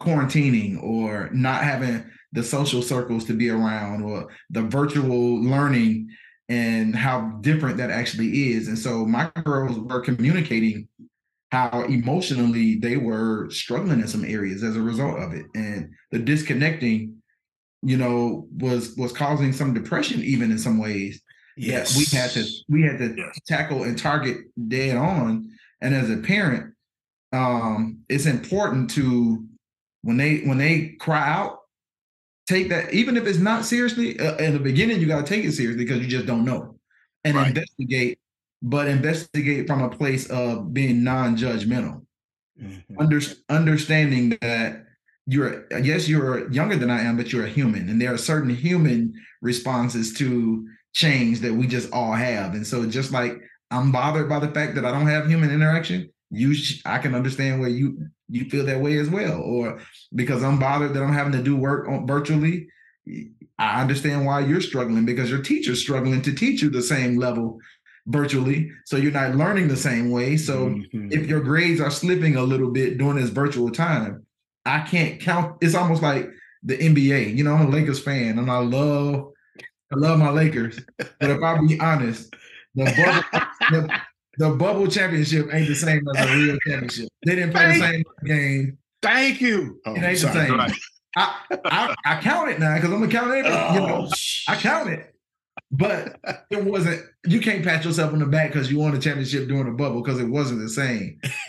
[0.00, 2.04] quarantining or not having
[2.36, 6.08] the social circles to be around or the virtual learning
[6.48, 8.68] and how different that actually is.
[8.68, 10.86] And so my girls were communicating
[11.50, 15.46] how emotionally they were struggling in some areas as a result of it.
[15.56, 17.16] And the disconnecting
[17.82, 21.22] you know, was was causing some depression even in some ways.
[21.56, 21.96] yes.
[21.96, 23.38] we had to we had to yes.
[23.46, 25.48] tackle and target dead on.
[25.80, 26.74] And as a parent,
[27.32, 29.44] um, it's important to
[30.02, 31.58] when they when they cry out,
[32.46, 35.00] take that even if it's not seriously uh, in the beginning.
[35.00, 36.78] You got to take it seriously because you just don't know,
[37.24, 37.48] and right.
[37.48, 38.18] investigate.
[38.62, 42.02] But investigate from a place of being non-judgmental,
[42.60, 42.98] mm-hmm.
[42.98, 44.86] Under, understanding that
[45.26, 48.50] you're yes you're younger than I am, but you're a human, and there are certain
[48.50, 52.54] human responses to change that we just all have.
[52.54, 53.34] And so just like
[53.70, 57.14] I'm bothered by the fact that I don't have human interaction, you sh- I can
[57.14, 59.40] understand where you you feel that way as well.
[59.40, 59.80] Or
[60.14, 62.68] because I'm bothered that I'm having to do work on virtually,
[63.58, 67.58] I understand why you're struggling because your teacher's struggling to teach you the same level
[68.06, 68.70] virtually.
[68.84, 70.36] So you're not learning the same way.
[70.36, 71.08] So mm-hmm.
[71.10, 74.26] if your grades are slipping a little bit during this virtual time,
[74.64, 75.58] I can't count.
[75.60, 76.28] It's almost like
[76.62, 77.36] the NBA.
[77.36, 79.32] You know, I'm a Lakers fan and I love
[79.92, 80.80] I love my Lakers.
[80.98, 82.34] But if I be honest,
[82.74, 84.00] the bubble, the,
[84.38, 87.08] the, bubble championship ain't the same as a real championship.
[87.24, 88.78] They didn't play Thank, the same game.
[89.02, 89.80] Thank you.
[89.86, 90.58] Oh, it ain't sorry, the same.
[90.58, 90.72] Right.
[91.16, 93.46] I, I, I count it now because I'm gonna count it.
[93.46, 94.12] Oh, you know, oh,
[94.48, 95.12] I count it.
[95.72, 96.20] But
[96.50, 97.02] it wasn't.
[97.26, 100.02] You can't pat yourself on the back because you won a championship during the bubble
[100.02, 101.18] because it wasn't the same.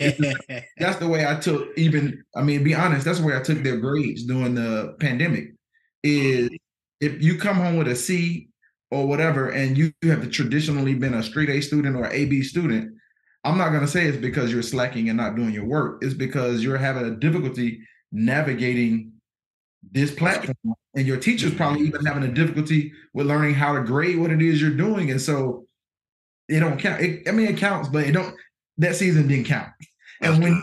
[0.78, 1.68] that's the way I took.
[1.76, 3.04] Even I mean, be honest.
[3.04, 5.52] That's the way I took their grades during the pandemic.
[6.02, 6.48] Is
[7.00, 8.47] if you come home with a C
[8.90, 12.94] or whatever, and you have traditionally been a straight A student or A B student,
[13.44, 16.02] I'm not going to say it's because you're slacking and not doing your work.
[16.02, 19.12] It's because you're having a difficulty navigating
[19.92, 20.56] this platform,
[20.96, 24.42] and your teacher's probably even having a difficulty with learning how to grade what it
[24.42, 25.66] is you're doing, and so
[26.48, 27.00] it don't count.
[27.00, 28.34] It, I mean, it counts, but it don't.
[28.78, 29.70] That season didn't count.
[30.20, 30.62] And when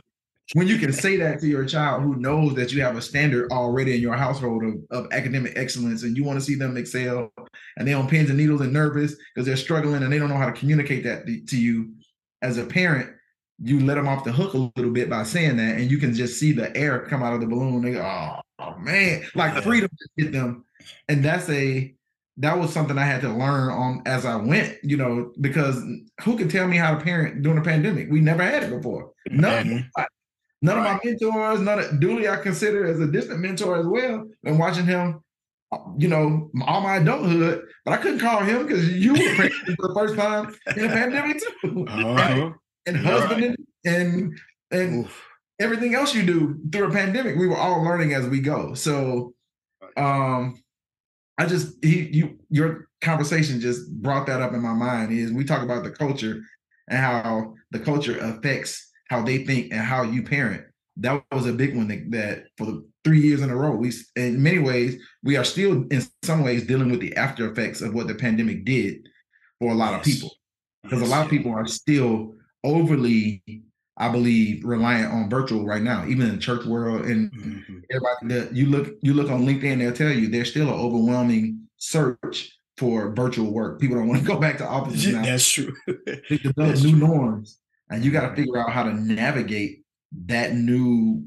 [0.54, 3.52] when you can say that to your child who knows that you have a standard
[3.52, 7.32] already in your household of, of academic excellence and you want to see them excel
[7.78, 10.38] and they're on pins and needles and nervous because they're struggling and they don't know
[10.38, 11.94] how to communicate that to you
[12.42, 13.10] as a parent
[13.60, 16.14] you let them off the hook a little bit by saying that and you can
[16.14, 19.64] just see the air come out of the balloon they go oh, oh man like
[19.64, 20.64] freedom hit them
[21.10, 21.96] and that's a
[22.38, 25.82] that was something I had to learn on as I went, you know, because
[26.22, 28.10] who can tell me how to parent during a pandemic?
[28.12, 29.14] We never had it before.
[29.30, 30.02] Mm-hmm.
[30.66, 30.96] None right.
[30.96, 34.28] of my mentors, none of Dooley I consider as a distant mentor as well.
[34.44, 35.24] And watching him,
[35.98, 39.88] you know, all my adulthood, but I couldn't call him because you were pregnant for
[39.88, 41.86] the first time in a pandemic too.
[41.88, 42.14] Uh-huh.
[42.14, 42.54] Right?
[42.88, 43.58] And husband right.
[43.86, 44.40] and
[44.72, 45.24] and Oof.
[45.60, 48.74] everything else you do through a pandemic, we were all learning as we go.
[48.74, 49.34] So
[49.98, 50.56] um
[51.38, 55.44] I just he you your conversation just brought that up in my mind is we
[55.44, 56.42] talk about the culture
[56.88, 60.64] and how the culture affects how they think and how you parent.
[60.98, 63.92] That was a big one that, that for the three years in a row, we
[64.16, 67.94] in many ways we are still in some ways dealing with the after effects of
[67.94, 69.08] what the pandemic did
[69.60, 70.00] for a lot yes.
[70.00, 70.32] of people.
[70.84, 71.10] Because yes.
[71.10, 73.44] a lot of people are still overly,
[73.98, 77.80] I believe, reliant on virtual right now, even in the church world and mm-hmm.
[77.92, 81.68] everybody that you look you look on LinkedIn, they'll tell you there's still an overwhelming
[81.78, 83.80] search for virtual work.
[83.80, 85.24] People don't want to go back to offices now.
[85.24, 85.76] That's true.
[86.56, 87.60] Those new norms
[87.90, 89.84] and you got to figure out how to navigate
[90.26, 91.26] that new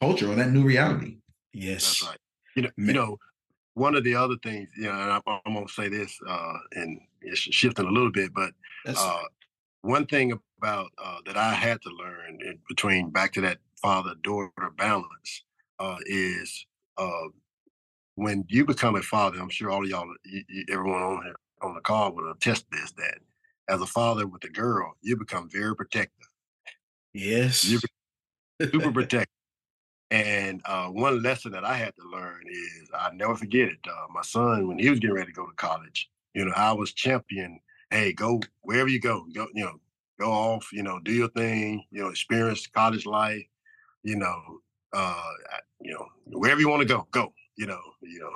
[0.00, 1.18] culture or that new reality.
[1.52, 2.18] Yes, that's right.
[2.54, 3.18] You know, you know,
[3.74, 7.00] one of the other things, you know, and I, am gonna say this, uh, and
[7.20, 8.52] it's shifting a little bit, but
[8.86, 9.22] uh,
[9.82, 14.14] one thing about uh, that I had to learn in between back to that father
[14.22, 15.44] daughter balance
[15.78, 16.66] uh, is
[16.96, 17.28] uh,
[18.14, 19.38] when you become a father.
[19.40, 22.66] I'm sure all of y'all, you, you, everyone on here on the call will attest
[22.70, 23.18] this that
[23.68, 26.28] as a father with a girl, you become very protective.
[27.12, 27.64] Yes.
[27.64, 27.78] You
[28.60, 29.32] super protective.
[30.10, 33.78] And uh, one lesson that I had to learn is I never forget it.
[33.88, 36.72] Uh, my son, when he was getting ready to go to college, you know, I
[36.72, 37.58] was champion.
[37.90, 39.80] Hey, go wherever you go, go, you know,
[40.20, 43.44] go off, you know, do your thing, you know, experience college life,
[44.02, 44.60] you know,
[44.92, 45.30] uh,
[45.80, 48.32] you know, wherever you want to go, go, you know, you know.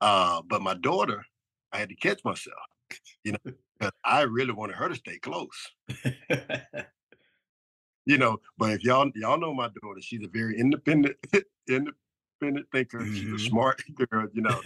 [0.00, 1.24] Uh, but my daughter,
[1.72, 2.56] I had to catch myself,
[3.24, 3.52] you know,
[4.04, 5.70] I really wanted her to stay close.
[8.06, 11.16] you know, but if y'all y'all know my daughter, she's a very independent
[11.68, 12.98] independent thinker.
[12.98, 13.14] Mm-hmm.
[13.14, 13.46] She's a mm-hmm.
[13.46, 14.60] smart girl, you know.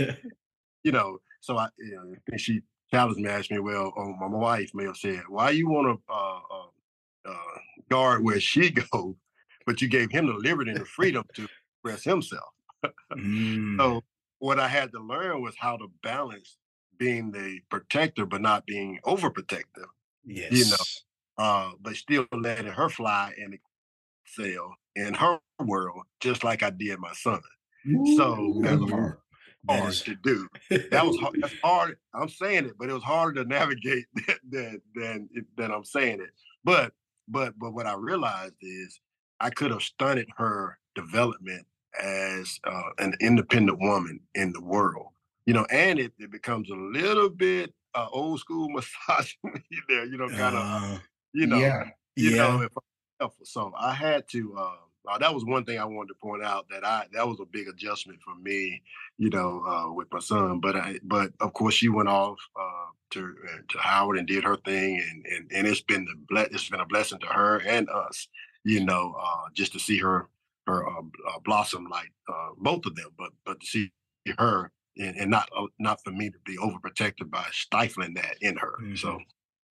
[0.84, 4.26] you know, so I you know, and she challenged me, asked me, well, oh, my
[4.26, 7.58] wife may have said, why you want to uh, uh, uh,
[7.90, 9.14] guard where she goes,
[9.66, 11.48] but you gave him the liberty and the freedom to
[11.84, 12.50] express himself.
[13.14, 13.78] mm.
[13.78, 14.02] So
[14.38, 16.58] what I had to learn was how to balance
[16.98, 19.86] being the protector but not being overprotective.
[20.24, 20.52] Yes.
[20.52, 23.58] You know, uh, but still letting her fly and
[24.24, 27.40] excel in her world, just like I did my son.
[27.88, 29.16] Ooh, so
[29.68, 30.02] hard is...
[30.02, 30.48] to do.
[30.90, 31.38] That was hard.
[31.40, 31.96] That's hard.
[32.14, 34.06] I'm saying it, but it was harder to navigate
[34.48, 36.30] than than than I'm saying it.
[36.64, 36.92] But
[37.28, 39.00] but but what I realized is
[39.40, 41.66] I could have stunted her development
[42.00, 45.08] as uh, an independent woman in the world.
[45.46, 50.04] You know, and it, it becomes a little bit uh, old school misogyny there.
[50.04, 50.62] You know, kind of.
[50.62, 50.98] Uh,
[51.32, 51.58] you know.
[51.58, 51.84] Yeah.
[52.16, 52.36] You yeah.
[52.36, 52.62] know.
[52.62, 54.54] If, so I had to.
[54.56, 54.76] Uh,
[55.08, 57.44] uh, that was one thing I wanted to point out that I that was a
[57.44, 58.82] big adjustment for me,
[59.18, 60.60] you know, uh, with my son.
[60.60, 64.44] But I, but of course she went off uh, to uh, to Howard and did
[64.44, 67.60] her thing, and and and it's been the ble- it's been a blessing to her
[67.66, 68.28] and us,
[68.64, 70.28] you know, uh, just to see her
[70.68, 71.02] her uh,
[71.44, 72.12] blossom like
[72.58, 73.90] both of them, but but to see
[74.38, 78.74] her and, and not not for me to be overprotected by stifling that in her.
[78.82, 78.96] Mm-hmm.
[78.96, 79.18] So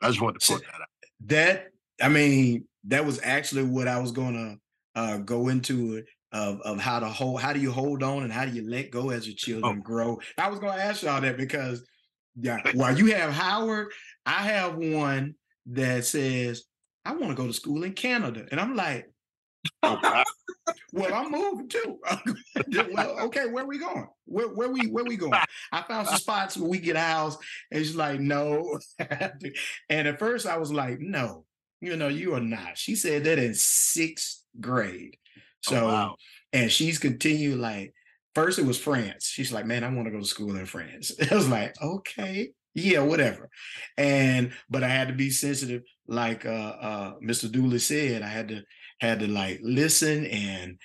[0.02, 0.88] I just wanted to put that out.
[1.26, 1.68] That
[2.02, 4.58] I mean, that was actually what I was gonna
[4.96, 8.32] uh, go into it of, of how to hold how do you hold on and
[8.32, 9.38] how do you let go as your oh.
[9.38, 9.82] children oh.
[9.82, 11.86] grow i was going to ask y'all that because
[12.40, 13.88] yeah while you have howard
[14.26, 16.64] i have one that says
[17.06, 19.10] i want to go to school in canada and i'm like
[19.84, 20.24] oh,
[20.94, 22.00] well i'm moving too
[22.94, 25.34] well okay where we going where, where we where we going
[25.72, 27.38] i found some spots where we get a house
[27.72, 28.80] and she's like no
[29.90, 31.46] and at first i was like no
[31.80, 35.18] you know you are not she said that in sixth grade.
[35.68, 36.16] Oh, so, oh, wow.
[36.52, 37.94] and she's continued like,
[38.36, 39.28] first it was France.
[39.28, 41.12] She's like, man, I want to go to school in France.
[41.32, 43.50] I was like, okay, yeah, whatever.
[43.98, 45.84] And, but I had to be sensitive.
[46.08, 47.52] Like, uh, uh, Mr.
[47.52, 48.64] Dooley said, I had to,
[49.02, 50.78] had to like listen and,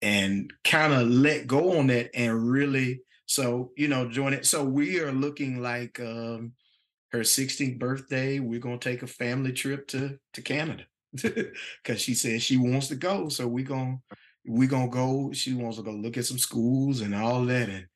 [0.00, 4.46] and kind of let go on that and really, so, you know, join it.
[4.46, 6.52] So we are looking like, um,
[7.12, 12.14] her 16th birthday, we're going to take a family trip to, to Canada because she
[12.14, 13.28] says she wants to go.
[13.28, 14.00] So we going
[14.46, 15.30] we gonna go.
[15.32, 17.68] She wants to go look at some schools and all that.
[17.68, 17.86] And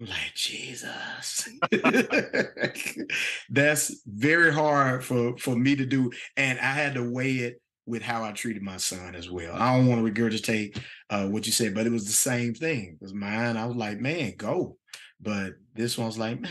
[0.00, 1.48] like Jesus,
[3.50, 6.10] that's very hard for for me to do.
[6.36, 9.54] And I had to weigh it with how I treated my son as well.
[9.54, 10.78] I don't want to regurgitate
[11.10, 12.96] uh, what you said, but it was the same thing.
[12.98, 14.76] Because mine, I was like, man, go.
[15.20, 16.50] But this one's like, man,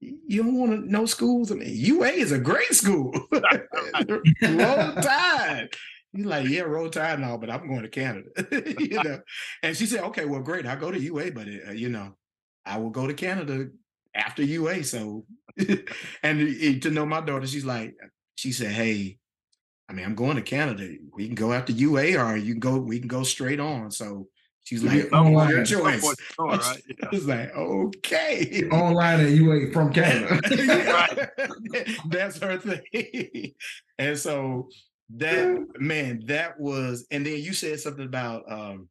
[0.00, 1.52] you don't want to know schools.
[1.52, 3.12] I mean, UA is a great school.
[3.32, 5.68] roll tide.
[6.12, 8.28] He's like, yeah, roll tide and all, but I'm going to Canada.
[8.78, 9.20] you know.
[9.62, 10.66] And she said, okay, well, great.
[10.66, 12.16] I'll go to UA, but uh, you know,
[12.66, 13.68] I will go to Canada
[14.14, 14.84] after UA.
[14.84, 15.24] So,
[16.22, 17.94] and to know my daughter, she's like,
[18.34, 19.18] she said, hey,
[19.88, 20.94] I mean, I'm going to Canada.
[21.14, 22.78] We can go after UA, or you can go.
[22.78, 23.90] We can go straight on.
[23.90, 24.28] So
[24.64, 25.50] She's like, online.
[25.50, 26.00] Your choice.
[26.00, 26.82] Store, right?
[26.86, 27.08] yeah.
[27.12, 28.68] It's like, okay.
[28.70, 30.40] Online and you ain't from Canada.
[32.06, 33.54] That's her thing.
[33.98, 34.68] and so
[35.16, 38.88] that man, that was, and then you said something about um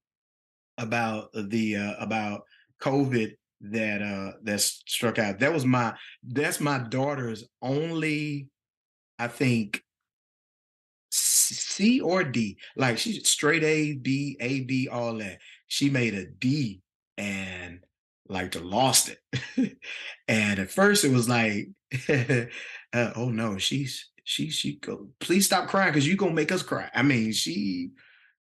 [0.78, 2.42] about the uh about
[2.82, 5.40] COVID that uh that struck out.
[5.40, 8.50] That was my that's my daughter's only,
[9.18, 9.84] I think,
[11.60, 12.58] C or D.
[12.76, 16.82] Like she's straight A, B, A, B, all that she made a D
[17.18, 17.80] and
[18.28, 19.78] like lost it.
[20.28, 21.70] and at first it was like,
[22.94, 26.64] uh, oh no, she's she she go please stop crying because you're gonna make us
[26.64, 26.90] cry.
[26.94, 27.92] I mean, she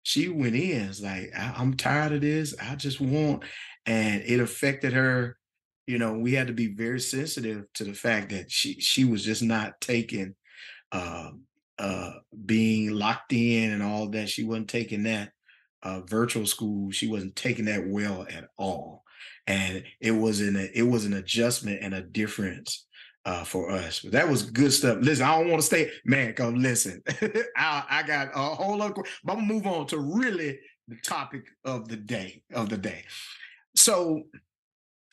[0.03, 0.89] she went in.
[0.89, 2.55] It's like I, I'm tired of this.
[2.59, 3.43] I just want,
[3.85, 5.37] and it affected her.
[5.87, 9.23] You know, we had to be very sensitive to the fact that she she was
[9.23, 10.35] just not taking
[10.91, 11.31] uh
[11.81, 12.11] uh
[12.45, 14.29] being locked in and all that.
[14.29, 15.31] She wasn't taking that
[15.83, 19.03] uh, virtual school, she wasn't taking that well at all,
[19.47, 22.85] and it was an it was an adjustment and a difference
[23.25, 23.99] uh, for us.
[23.99, 24.99] But that was good stuff.
[25.01, 26.33] Listen, I don't want to stay, man.
[26.33, 27.01] Come listen,
[27.57, 28.95] I, I got a whole lot.
[28.95, 33.03] But I'm gonna move on to really the topic of the day of the day.
[33.75, 34.23] So,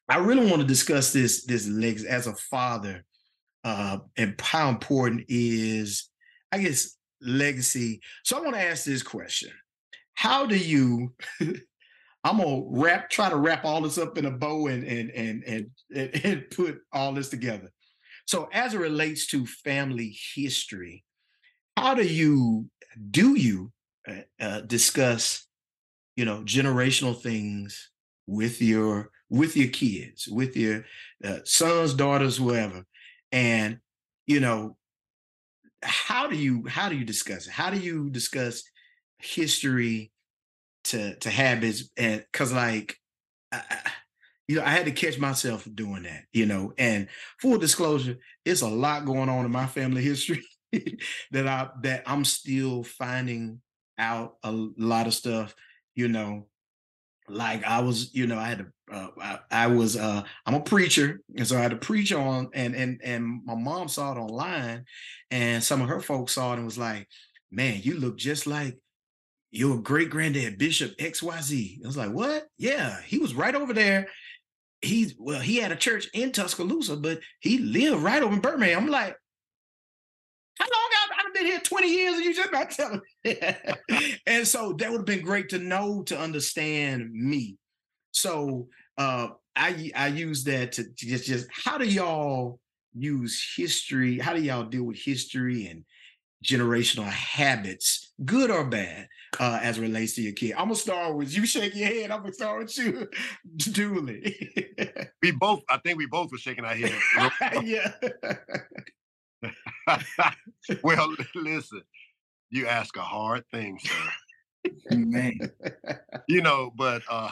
[0.09, 3.05] I really want to discuss this this legs as a father,
[3.65, 6.11] uh, and how important is,
[6.53, 8.01] I guess, legacy.
[8.25, 9.51] So I want to ask this question
[10.15, 11.15] how do you
[12.25, 15.45] I'm gonna wrap, try to wrap all this up in a bow and and and
[15.95, 17.71] and, and put all this together.
[18.27, 21.05] So as it relates to family history,
[21.77, 22.69] how do you
[23.11, 23.73] do you
[24.07, 25.47] uh, uh, discuss,
[26.17, 27.91] you know, generational things
[28.27, 30.85] with your with your kids, with your
[31.25, 32.85] uh, sons, daughters, whoever,
[33.31, 33.79] and
[34.27, 34.77] you know,
[35.83, 37.53] how do you how do you discuss it?
[37.53, 38.63] How do you discuss
[39.19, 40.13] history
[40.85, 42.97] to to habits and because like
[43.53, 43.63] I,
[44.47, 47.09] you know i had to catch myself doing that you know and
[47.41, 50.45] full disclosure it's a lot going on in my family history
[51.33, 53.61] that i that i'm still finding
[53.99, 55.55] out a lot of stuff
[55.95, 56.47] you know
[57.29, 60.61] like I was, you know, I had to, uh, I, I, was, uh, I'm a
[60.61, 64.19] preacher, and so I had to preach on, and and and my mom saw it
[64.19, 64.85] online,
[65.31, 67.09] and some of her folks saw it and was like,
[67.51, 68.79] "Man, you look just like
[69.51, 72.47] your great granddad Bishop X Y Z." I was like, "What?
[72.59, 74.09] Yeah, he was right over there.
[74.81, 78.85] He's well, he had a church in Tuscaloosa, but he lived right over in Birmingham."
[78.85, 79.17] I'm like,
[80.59, 80.88] how long
[81.29, 83.37] I've, been here 20 years and you just not telling me?
[84.27, 87.57] and so that would have been great to know to understand me.
[88.13, 92.61] So uh, I I use that to, to just just how do y'all
[92.95, 94.19] use history?
[94.19, 95.85] How do y'all deal with history and
[96.45, 99.09] generational habits, good or bad,
[99.41, 100.53] uh, as relates to your kid.
[100.53, 101.47] I'm gonna start with you.
[101.47, 102.11] Shake your head.
[102.11, 103.09] I'm gonna start with you,
[103.57, 104.73] Dooley.
[105.23, 105.63] we both.
[105.69, 106.95] I think we both were shaking our head.
[107.65, 107.93] yeah.
[110.83, 111.83] well, listen,
[112.51, 114.73] you ask a hard thing, sir.
[114.97, 115.39] Man.
[116.29, 117.31] you know, but uh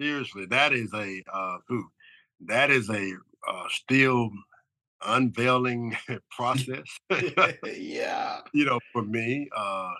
[0.00, 1.86] seriously, that is a uh who
[2.46, 3.12] that is a
[3.48, 4.30] uh still
[5.04, 5.96] unveiling
[6.30, 6.86] process.
[7.64, 8.40] yeah.
[8.52, 9.92] You know, for me, uh,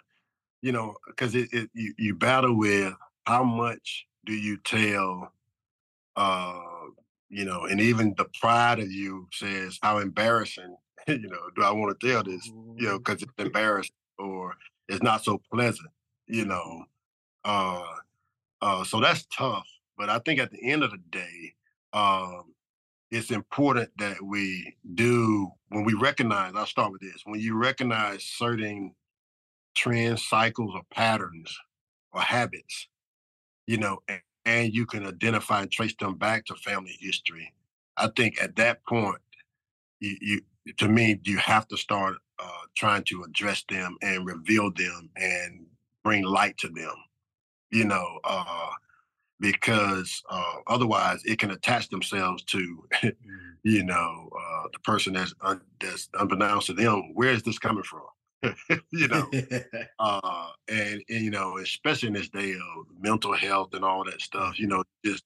[0.62, 2.94] you know, because it, it you, you battle with
[3.24, 5.32] how much do you tell
[6.16, 6.60] uh
[7.28, 10.76] you know, and even the pride of you says how embarrassing
[11.08, 12.46] you know, do I want to tell this?
[12.46, 13.30] You know, because mm-hmm.
[13.38, 14.54] it's embarrassing or
[14.88, 15.88] it's not so pleasant,
[16.26, 16.84] you know.
[17.44, 17.84] Uh,
[18.60, 19.66] uh, so that's tough.
[19.96, 21.54] But I think at the end of the day,
[21.92, 22.52] um,
[23.10, 26.52] it's important that we do when we recognize.
[26.54, 28.94] I'll start with this: when you recognize certain
[29.74, 31.56] trends, cycles, or patterns
[32.12, 32.88] or habits,
[33.66, 37.52] you know, and, and you can identify and trace them back to family history.
[37.96, 39.20] I think at that point,
[40.00, 40.40] you, you
[40.78, 45.66] to me, you have to start uh, trying to address them and reveal them and
[46.02, 46.94] bring light to them.
[47.70, 48.70] You know, uh,
[49.40, 53.12] because uh, otherwise it can attach themselves to, mm.
[53.64, 57.14] you know, uh, the person that's un- that's unbeknownst to them.
[57.14, 58.06] Where is this coming from?
[58.90, 59.30] you know,
[59.98, 64.20] uh, and, and you know, especially in this day of mental health and all that
[64.20, 64.58] stuff.
[64.58, 65.24] You know, just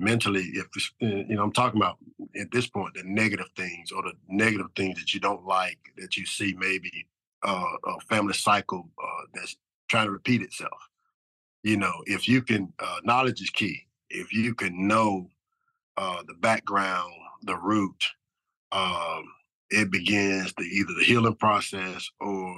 [0.00, 0.66] mentally if
[1.02, 1.98] eh, you know i'm talking about
[2.40, 6.16] at this point the negative things or the negative things that you don't like that
[6.16, 7.06] you see maybe
[7.42, 9.56] uh, a family cycle uh, that's
[9.88, 10.88] trying to repeat itself
[11.62, 15.28] you know if you can uh, knowledge is key if you can know
[15.98, 18.04] uh, the background the root
[18.72, 19.24] um,
[19.70, 22.56] it begins the either the healing process or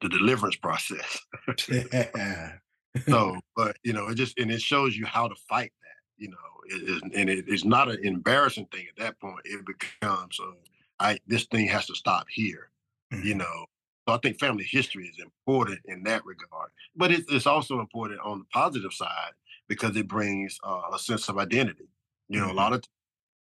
[0.00, 1.18] the deliverance process
[3.08, 6.22] so but you know it just and it shows you how to fight that.
[6.22, 6.36] you know,
[6.66, 9.40] it, and it, it's not an embarrassing thing at that point.
[9.44, 10.52] It becomes, uh,
[11.00, 12.70] I this thing has to stop here,
[13.12, 13.26] mm-hmm.
[13.26, 13.66] you know.
[14.06, 18.20] So I think family history is important in that regard, but it, it's also important
[18.20, 19.32] on the positive side
[19.66, 21.88] because it brings uh, a sense of identity.
[22.28, 22.58] You know, mm-hmm.
[22.58, 22.82] a lot of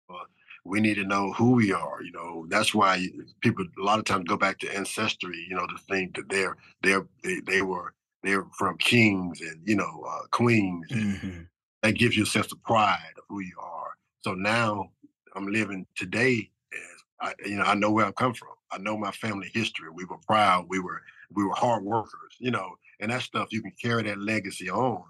[0.08, 0.24] uh,
[0.64, 2.02] we need to know who we are.
[2.02, 3.06] You know, that's why
[3.40, 5.46] people a lot of times go back to ancestry.
[5.48, 9.76] You know, to think that they're they're they, they were they're from kings and you
[9.76, 10.86] know uh, queens.
[10.90, 11.42] Mm-hmm
[11.82, 13.96] that gives you a sense of pride of who you are.
[14.22, 14.90] So now
[15.34, 18.48] I'm living today as I, you know, I know where I've come from.
[18.70, 19.90] I know my family history.
[19.92, 20.66] We were proud.
[20.68, 21.02] We were
[21.34, 25.02] we were hard workers, you know, and that stuff you can carry that legacy on,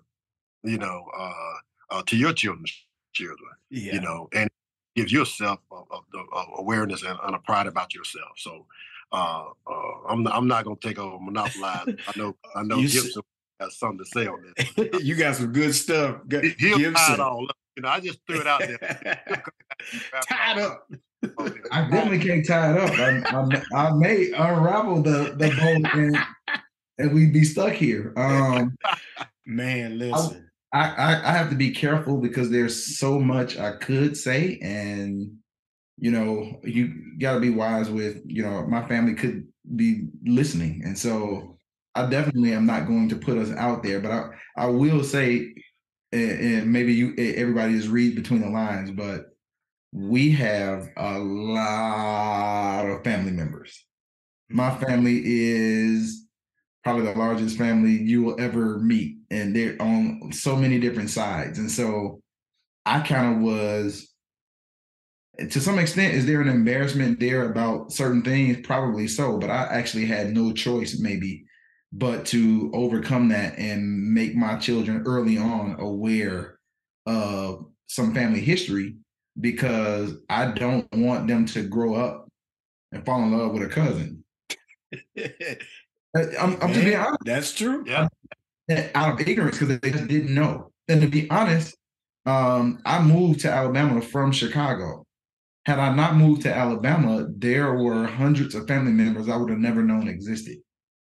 [0.62, 1.54] you know, uh,
[1.90, 2.72] uh, to your children's
[3.12, 3.94] children, yeah.
[3.94, 4.48] you know, and
[4.94, 8.32] gives yourself a, a, awareness and, and, a pride about yourself.
[8.36, 8.66] So
[9.12, 11.88] uh, uh, I'm I'm not gonna take over monopolize.
[11.88, 13.22] I know I know Gibson
[13.60, 15.02] got something to say on this.
[15.02, 16.20] you got some good stuff.
[16.58, 17.56] He'll tie it all up.
[17.76, 19.22] You know, I just threw it out there.
[20.28, 20.88] Tied up.
[21.70, 22.90] I definitely can't tie it up.
[22.98, 26.18] I, I, I may unravel the the boat and
[26.98, 28.12] and we'd be stuck here.
[28.22, 28.76] Um,
[29.44, 30.48] Man, listen.
[30.74, 35.36] I, I have to be careful because there's so much I could say, and
[35.98, 38.22] you know, you got to be wise with.
[38.24, 39.46] You know, my family could
[39.76, 41.58] be listening, and so
[41.94, 45.54] I definitely am not going to put us out there, but I, I will say,
[46.10, 49.26] and, and maybe you everybody just read between the lines, but
[49.92, 53.84] we have a lot of family members.
[54.48, 56.26] My family is
[56.82, 61.58] probably the largest family you will ever meet, and they're on so many different sides.
[61.58, 62.20] And so
[62.84, 64.12] I kind of was,
[65.38, 68.58] to some extent, is there an embarrassment there about certain things?
[68.64, 71.44] Probably so, but I actually had no choice, maybe,
[71.92, 76.58] but to overcome that and make my children early on aware
[77.06, 78.96] of some family history
[79.40, 82.28] because I don't want them to grow up
[82.92, 84.24] and fall in love with a cousin.
[86.14, 87.24] I'm, I'm just being honest.
[87.24, 87.84] That's true.
[87.86, 88.08] Yeah.
[88.94, 90.72] Out of ignorance because they just didn't know.
[90.88, 91.76] And to be honest,
[92.24, 95.04] Um, I moved to Alabama from Chicago.
[95.64, 99.58] Had I not moved to Alabama, there were hundreds of family members I would have
[99.58, 100.58] never known existed.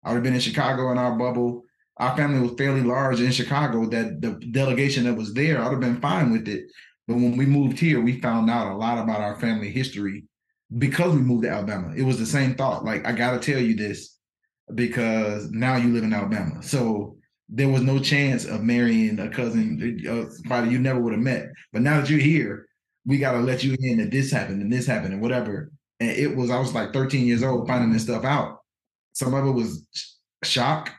[0.03, 1.63] I would have been in Chicago in our bubble.
[1.97, 3.85] Our family was fairly large in Chicago.
[3.87, 6.63] That the delegation that was there, I'd have been fine with it.
[7.07, 10.25] But when we moved here, we found out a lot about our family history
[10.75, 11.93] because we moved to Alabama.
[11.95, 12.83] It was the same thought.
[12.83, 14.17] Like, I got to tell you this
[14.73, 16.63] because now you live in Alabama.
[16.63, 17.14] So
[17.49, 21.49] there was no chance of marrying a cousin, uh, somebody you never would have met.
[21.71, 22.67] But now that you're here,
[23.05, 25.71] we got to let you in that this happened and this happened and whatever.
[25.99, 28.59] And it was, I was like 13 years old finding this stuff out.
[29.13, 29.87] Some of it was
[30.43, 30.91] shock,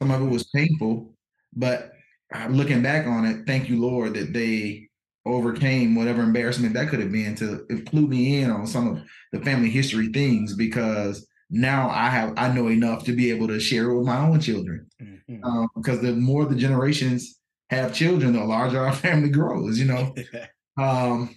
[0.00, 1.14] some of it was painful.
[1.54, 1.92] But
[2.34, 4.88] uh, looking back on it, thank you, Lord, that they
[5.26, 9.02] overcame whatever embarrassment that could have been to include me in on some of
[9.32, 13.60] the family history things because now I have I know enough to be able to
[13.60, 14.86] share it with my own children.
[15.00, 15.44] Mm-hmm.
[15.44, 17.38] Um, because the more the generations
[17.68, 19.78] have children, the larger our family grows.
[19.78, 20.14] You know.
[20.82, 21.36] um,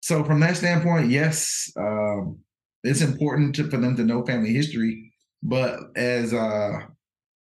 [0.00, 2.38] so from that standpoint, yes, um,
[2.84, 5.12] it's important to, for them to know family history.
[5.42, 6.82] But as uh,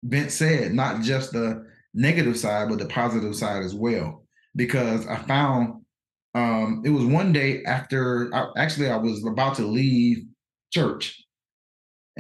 [0.05, 4.25] Vince said, not just the negative side, but the positive side as well.
[4.55, 5.83] Because I found
[6.35, 10.25] um, it was one day after I, actually I was about to leave
[10.73, 11.21] church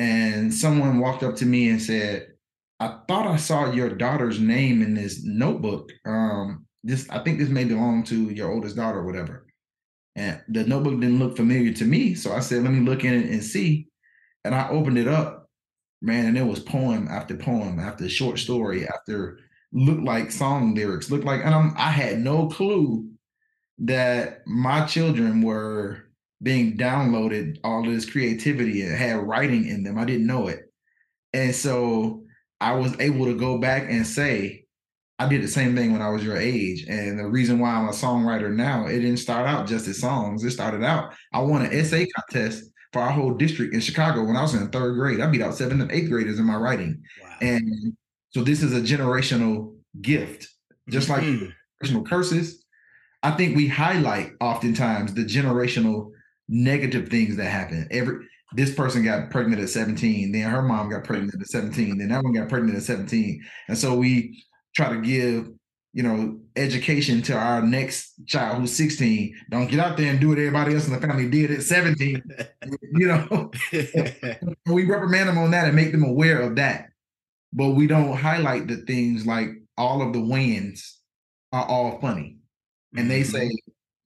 [0.00, 2.28] and someone walked up to me and said,
[2.80, 5.92] I thought I saw your daughter's name in this notebook.
[6.06, 9.46] Um, this I think this may belong to your oldest daughter or whatever.
[10.16, 12.14] And the notebook didn't look familiar to me.
[12.14, 13.88] So I said, let me look in it and see.
[14.46, 15.50] And I opened it up,
[16.00, 19.38] man, and it was poem after poem after short story after
[19.74, 23.06] looked like song lyrics, looked like, and I'm, I had no clue
[23.80, 26.09] that my children were
[26.42, 29.98] being downloaded all this creativity and had writing in them.
[29.98, 30.60] I didn't know it.
[31.32, 32.22] And so
[32.60, 34.64] I was able to go back and say,
[35.18, 36.86] I did the same thing when I was your age.
[36.88, 40.42] And the reason why I'm a songwriter now, it didn't start out just as songs.
[40.42, 44.36] It started out, I won an essay contest for our whole district in Chicago when
[44.36, 45.20] I was in third grade.
[45.20, 47.02] I beat out seventh and eighth graders in my writing.
[47.22, 47.36] Wow.
[47.42, 47.96] And
[48.30, 50.48] so this is a generational gift,
[50.88, 51.46] just like mm-hmm.
[51.84, 52.64] generational curses.
[53.22, 56.10] I think we highlight oftentimes the generational
[56.50, 57.86] negative things that happen.
[57.90, 62.08] Every this person got pregnant at 17, then her mom got pregnant at 17, then
[62.08, 63.40] that one got pregnant at 17.
[63.68, 64.44] And so we
[64.74, 65.48] try to give,
[65.92, 69.36] you know, education to our next child who's 16.
[69.50, 72.22] Don't get out there and do what everybody else in the family did at 17.
[72.94, 73.50] you know,
[74.66, 76.88] we reprimand them on that and make them aware of that.
[77.52, 80.98] But we don't highlight the things like all of the wins
[81.52, 82.38] are all funny.
[82.96, 83.30] And they mm-hmm.
[83.30, 83.50] say,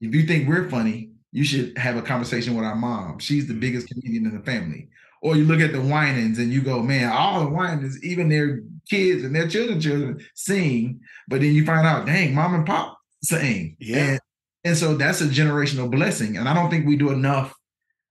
[0.03, 3.19] if you think we're funny, you should have a conversation with our mom.
[3.19, 4.89] She's the biggest comedian in the family.
[5.21, 8.63] Or you look at the Winans and you go, man, all the Winans, even their
[8.89, 11.01] kids and their children, children sing.
[11.27, 13.77] But then you find out, dang, mom and pop sing.
[13.81, 14.11] Yeah.
[14.11, 14.21] And,
[14.63, 16.37] and so that's a generational blessing.
[16.37, 17.53] And I don't think we do enough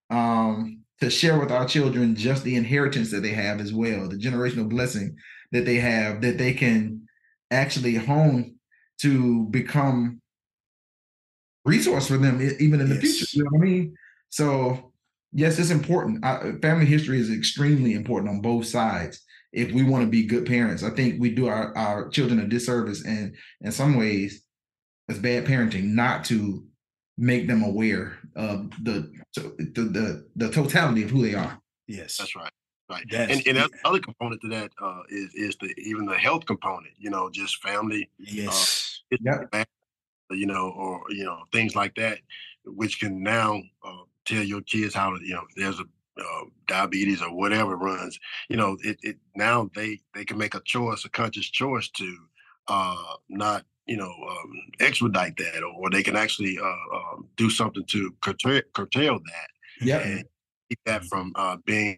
[0.10, 4.18] um, to share with our children just the inheritance that they have as well, the
[4.18, 5.16] generational blessing
[5.54, 7.08] that they have that they can
[7.52, 8.56] actually hone
[9.00, 10.20] to become
[11.66, 13.04] resource for them even in the yes.
[13.04, 13.28] future.
[13.34, 13.96] You know what I mean?
[14.30, 14.94] So
[15.32, 16.24] yes, it's important.
[16.26, 19.22] I, family history is extremely important on both sides.
[19.52, 22.48] If we want to be good parents, I think we do our, our children a
[22.48, 24.44] disservice and in some ways
[25.08, 26.66] it's bad parenting not to
[27.18, 31.60] make them aware of the the the, the totality of who they are.
[31.88, 32.52] Yes, that's right.
[32.90, 33.06] Right.
[33.10, 36.46] That's, and and the other component to that uh, is is the even the health
[36.46, 36.94] component.
[36.98, 38.10] You know, just family.
[38.20, 39.02] Uh, yes.
[39.14, 39.18] Uh,
[39.52, 39.68] yep
[40.34, 42.20] you know, or you know things like that,
[42.66, 47.22] which can now uh, tell your kids how to, you know, there's a uh, diabetes
[47.22, 48.20] or whatever runs,
[48.50, 52.18] you know, it, it now they they can make a choice, a conscious choice to
[52.68, 57.50] uh, not you know um, expedite that, or, or, they can actually uh, um, do
[57.50, 60.26] something to curtail, curtail that, yeah, and
[60.70, 61.98] keep that from uh, being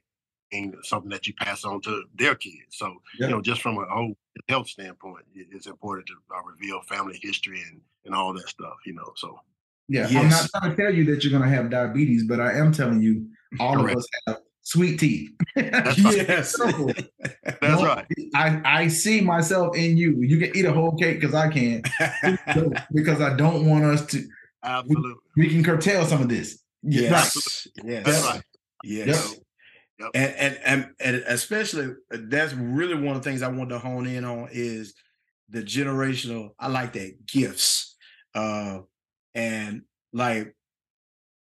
[0.83, 2.55] something that you pass on to their kids.
[2.69, 3.27] So yeah.
[3.27, 4.15] you know, just from a whole
[4.49, 8.93] health standpoint, it's important to uh, reveal family history and and all that stuff, you
[8.93, 9.11] know.
[9.15, 9.39] So
[9.87, 10.15] yeah, yes.
[10.15, 13.01] I'm not trying to tell you that you're gonna have diabetes, but I am telling
[13.01, 13.27] you
[13.59, 13.91] all Correct.
[13.91, 15.31] of us have sweet teeth.
[15.55, 16.55] That's yes.
[17.43, 18.05] That's no, right.
[18.35, 20.21] I, I see myself in you.
[20.21, 21.83] You can eat a whole cake because I can.
[22.93, 24.23] because I don't want us to
[24.63, 26.59] absolutely we, we can curtail some of this.
[26.81, 27.67] Yes.
[27.83, 28.05] Yes.
[28.05, 28.43] That's right.
[28.83, 29.33] Yes.
[29.33, 29.44] Yep.
[30.13, 34.25] And, and and especially that's really one of the things I want to hone in
[34.25, 34.93] on is
[35.49, 36.49] the generational.
[36.59, 37.95] I like that gifts
[38.35, 38.79] uh,
[39.33, 39.83] and
[40.13, 40.53] like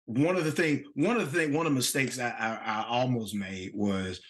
[0.06, 2.84] one of the thing, one of the thing, one of the mistakes I, I, I
[2.88, 4.20] almost made was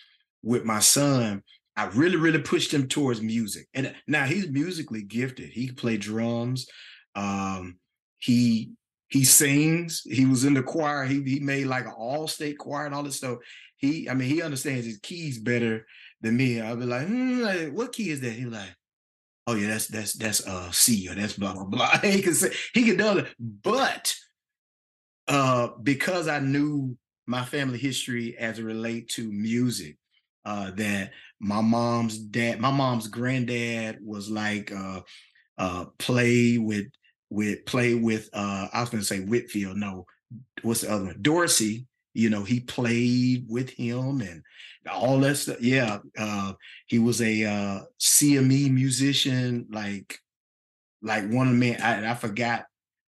[0.42, 1.42] with my son.
[1.76, 3.66] I really, really pushed him towards music.
[3.72, 5.50] And now he's musically gifted.
[5.50, 6.66] He can play drums.
[7.14, 7.78] Um,
[8.18, 8.72] he
[9.08, 10.02] he sings.
[10.04, 11.04] He was in the choir.
[11.04, 13.38] He he made like an all state choir and all this stuff.
[13.80, 15.86] He, I mean, he understands his keys better
[16.20, 16.60] than me.
[16.60, 18.32] I'll be like, hmm, like, what key is that?
[18.32, 18.76] He like,
[19.46, 21.98] oh yeah, that's that's that's uh C or that's blah blah blah.
[22.02, 24.14] he can say he can do it, but
[25.28, 29.96] uh because I knew my family history as it relate to music,
[30.44, 35.00] uh that my mom's dad, my mom's granddad was like uh
[35.58, 36.86] uh play with
[37.30, 40.06] with play with uh I was gonna say Whitfield, no,
[40.62, 41.18] what's the other one?
[41.22, 44.42] Dorsey, you know, he played with him and
[44.90, 45.61] all that stuff.
[45.61, 46.54] Yeah, uh,
[46.86, 50.18] he was a uh, CME musician, like
[51.02, 51.80] like one of the men.
[51.80, 52.66] I, I, forgot,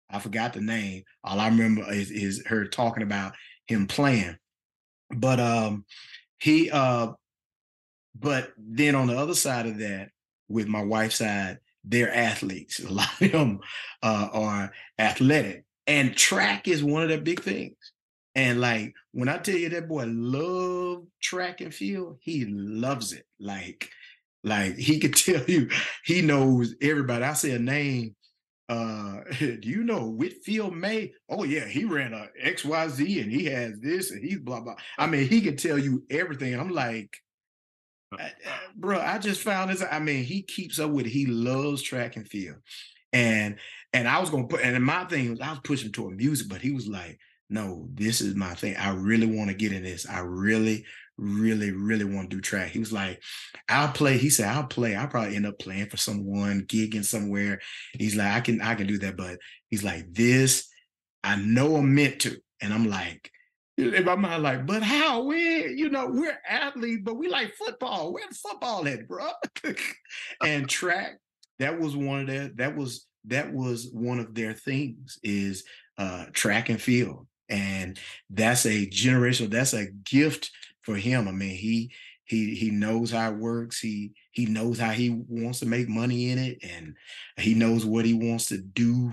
[0.09, 1.03] I forgot the name.
[1.23, 3.33] All I remember is, is her talking about
[3.67, 4.37] him playing.
[5.09, 5.85] But um,
[6.39, 7.13] he, uh,
[8.19, 10.09] but then on the other side of that,
[10.47, 12.79] with my wife's side, they're athletes.
[12.83, 13.59] A lot of them
[14.01, 17.75] uh, are athletic, and track is one of the big things.
[18.35, 23.25] And like when I tell you that boy love track and field, he loves it.
[23.39, 23.89] Like,
[24.43, 25.69] like he could tell you
[26.03, 27.23] he knows everybody.
[27.23, 28.15] I say a name.
[28.69, 31.13] Uh, do you know Whitfield May?
[31.29, 34.75] Oh yeah, he ran a XYZ and he has this and he's blah blah.
[34.97, 36.57] I mean, he can tell you everything.
[36.59, 37.15] I'm like,
[38.75, 39.83] bro, I just found this.
[39.89, 41.11] I mean, he keeps up with it.
[41.11, 42.57] He loves track and field.
[43.11, 43.57] And
[43.91, 46.61] and I was gonna put and my thing was I was pushing toward music, but
[46.61, 47.19] he was like,
[47.53, 48.75] no, this is my thing.
[48.77, 50.09] I really want to get in this.
[50.09, 50.85] I really,
[51.17, 52.71] really, really want to do track.
[52.71, 53.21] He was like,
[53.69, 54.17] I'll play.
[54.17, 54.95] He said, I'll play.
[54.95, 57.61] I'll probably end up playing for someone, gigging somewhere.
[57.93, 59.17] He's like, I can, I can do that.
[59.17, 59.37] But
[59.69, 60.67] he's like, this,
[61.23, 62.41] I know I'm meant to.
[62.59, 63.29] And I'm like,
[63.77, 68.13] in my mind, like, but how We're, you know, we're athletes, but we like football.
[68.13, 69.29] Where's football at, bro?
[70.43, 71.19] and track,
[71.59, 75.63] that was one of their, that was that was one of their things is
[75.97, 81.55] uh track and field and that's a generational that's a gift for him i mean
[81.55, 81.91] he
[82.25, 86.29] he he knows how it works he he knows how he wants to make money
[86.29, 86.95] in it and
[87.37, 89.11] he knows what he wants to do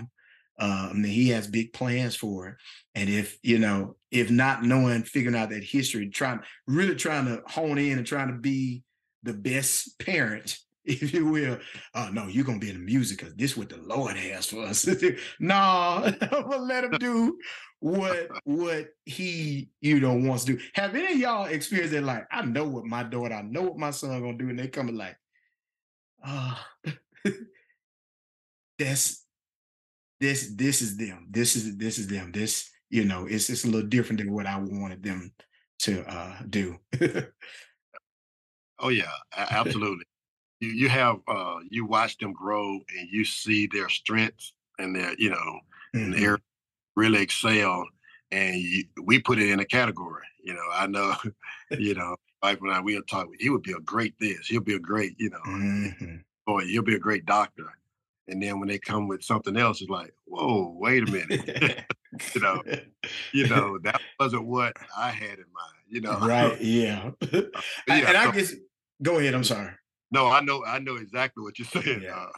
[0.61, 2.55] uh, I mean, he has big plans for it.
[2.93, 7.41] And if, you know, if not knowing, figuring out that history, trying, really trying to
[7.47, 8.83] hone in and trying to be
[9.23, 11.59] the best parent, if you will,
[11.93, 14.47] oh no, you're gonna be in the music because this is what the Lord has
[14.47, 14.87] for us.
[15.39, 15.55] no,
[16.21, 17.37] I'm gonna let him do
[17.79, 20.63] what what he you know wants to do.
[20.73, 22.01] Have any of y'all experienced it?
[22.01, 24.67] Like, I know what my daughter, I know what my son gonna do, and they
[24.67, 25.17] coming like,
[26.23, 27.31] ah, oh,
[28.79, 29.23] that's
[30.19, 31.27] this this is them.
[31.29, 32.31] This is this is them.
[32.31, 35.31] This you know, it's it's a little different than what I wanted them
[35.79, 36.77] to uh do.
[38.79, 40.05] oh yeah, absolutely.
[40.61, 45.13] You you have uh you watch them grow and you see their strengths and their
[45.17, 45.59] you know
[45.93, 45.99] mm-hmm.
[45.99, 46.39] and their
[46.95, 47.85] really excel,
[48.31, 50.25] and you, we put it in a category.
[50.43, 51.15] You know, I know,
[51.71, 54.47] you know, like when I we'll talk, he would be a great this.
[54.47, 56.15] He'll be a great, you know, mm-hmm.
[56.45, 57.65] boy, he'll be a great doctor.
[58.27, 61.83] And then when they come with something else, it's like, whoa, wait a minute.
[62.35, 62.61] you know,
[63.33, 65.81] you know, that wasn't what I had in mind.
[65.89, 66.59] You know, right?
[66.61, 67.11] Yeah.
[67.21, 67.41] uh,
[67.87, 68.53] yeah and I guess,
[69.01, 69.33] go ahead.
[69.33, 69.71] I'm sorry.
[70.11, 72.01] No, I know, I know exactly what you're saying.
[72.03, 72.15] Yeah.
[72.15, 72.29] Uh,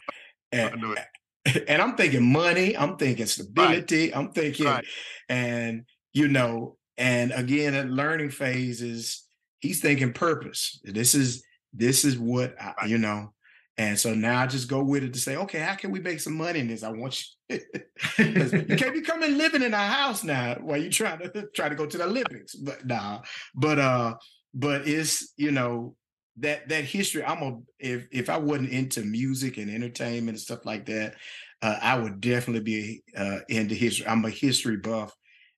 [0.52, 0.98] and, I know it
[1.68, 4.16] and I'm thinking money, I'm thinking stability, right.
[4.16, 4.84] I'm thinking, right.
[5.28, 9.24] and you know, and again, at learning phase is
[9.60, 10.80] he's thinking purpose.
[10.84, 12.88] This is this is what I, right.
[12.88, 13.34] you know,
[13.76, 16.20] and so now I just go with it to say, okay, how can we make
[16.20, 16.82] some money in this?
[16.82, 17.58] I want you.
[18.18, 21.74] you can't be coming living in our house now while you trying to try to
[21.74, 22.54] go to the Olympics.
[22.54, 23.20] But nah,
[23.54, 24.14] but uh,
[24.54, 25.96] but it's you know
[26.38, 30.64] that that history i'm a if if i wasn't into music and entertainment and stuff
[30.64, 31.14] like that
[31.62, 34.06] uh, i would definitely be uh into history.
[34.06, 35.14] I'm a history buff.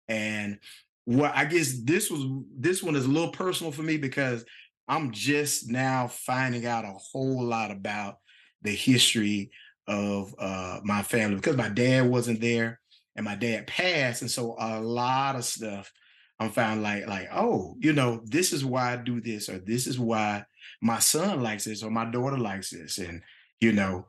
[0.09, 0.59] And
[1.05, 2.24] what i guess this was
[2.57, 4.45] this one is a little personal for me because
[4.89, 8.16] i'm just now finding out a whole lot about
[8.62, 9.51] the history
[9.87, 12.81] of uh my family because my dad wasn't there
[13.16, 14.20] and my dad passed.
[14.20, 15.91] And so a lot of stuff
[16.39, 19.87] i'm finding like like oh you know this is why i do this or this
[19.87, 20.45] is why
[20.80, 23.22] my son likes this or my daughter likes this and
[23.60, 24.06] you know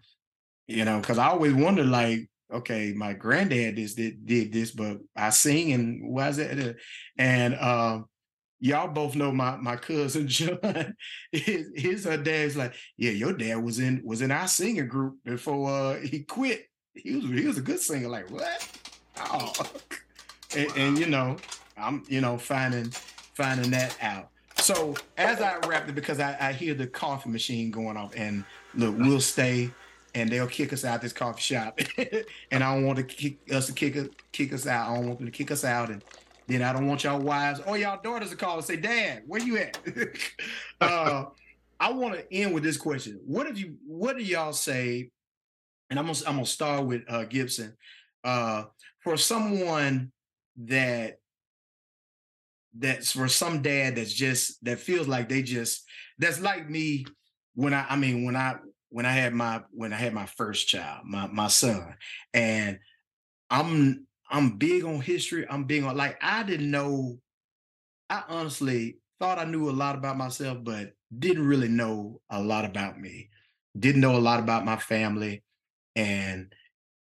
[0.68, 4.98] you know because i always wonder like okay my granddad this did, did this but
[5.16, 6.76] i sing and why is that
[7.18, 8.06] and um
[8.60, 10.96] y'all both know my my cousin John.
[11.32, 15.18] His, his her dad's like, yeah, your dad was in was in our singing group
[15.24, 16.68] before uh, he quit.
[16.94, 18.10] He was he was a good singer.
[18.10, 18.68] Like what?
[19.18, 19.54] Oh,
[20.56, 21.38] and, and you know,
[21.78, 22.92] I'm you know finding
[23.36, 24.30] finding that out.
[24.60, 28.44] So as I wrap it, because I, I hear the coffee machine going off, and
[28.76, 29.72] look, we'll stay
[30.18, 31.80] and they'll kick us out this coffee shop.
[32.52, 33.96] and I don't want to kick us to kick
[34.32, 34.90] kick us out.
[34.90, 36.04] I don't want them to kick us out, and
[36.48, 39.42] then I don't want y'all wives or y'all daughters to call and say, "Dad, where
[39.42, 39.80] you at?"
[40.82, 41.26] uh,
[41.80, 43.76] I want to end with this question: What have you?
[43.86, 45.12] What do y'all say?
[45.90, 47.76] And I'm gonna I'm gonna start with uh, Gibson.
[48.24, 48.66] Uh,
[49.00, 50.12] for someone
[50.58, 51.20] that
[52.80, 55.84] that's for some dad that's just that feels like they just
[56.20, 57.06] that's like me
[57.56, 58.56] when I I mean when I
[58.90, 61.96] when I had my when I had my first child, my my son,
[62.34, 62.80] and
[63.50, 65.46] I'm I'm big on history.
[65.50, 67.20] I'm big on like I didn't know.
[68.10, 72.66] I honestly thought I knew a lot about myself, but didn't really know a lot
[72.66, 73.30] about me.
[73.78, 75.44] Didn't know a lot about my family,
[75.96, 76.54] and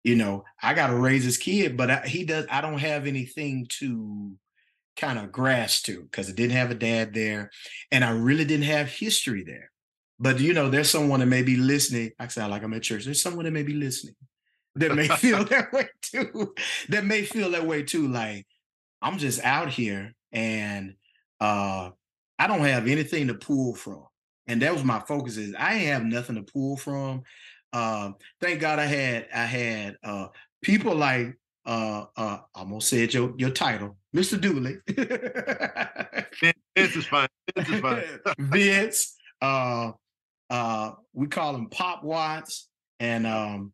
[0.03, 2.45] you know I got to raise this kid, but I, he does.
[2.49, 4.33] I don't have anything to
[4.97, 7.51] kind of grasp to because I didn't have a dad there,
[7.91, 9.71] and I really didn't have history there.
[10.19, 12.11] But you know, there's someone that may be listening.
[12.19, 13.05] I sound like I'm at church.
[13.05, 14.15] There's someone that may be listening
[14.75, 16.53] that may feel that way too.
[16.89, 18.07] That may feel that way too.
[18.07, 18.45] Like
[19.01, 20.95] I'm just out here and
[21.39, 21.91] uh
[22.39, 24.03] I don't have anything to pull from.
[24.47, 27.23] And that was my focus is I ain't have nothing to pull from.
[27.73, 30.27] Um, thank God I had I had uh
[30.61, 31.37] people like
[31.67, 34.39] uh uh I almost said your your title, Mr.
[34.41, 34.77] Dooley.
[36.75, 37.27] Vince is fine.
[37.55, 38.03] Vince is fine.
[38.39, 39.91] Vince, uh
[40.49, 42.69] uh, we call him Pop Watts.
[42.99, 43.73] And, um,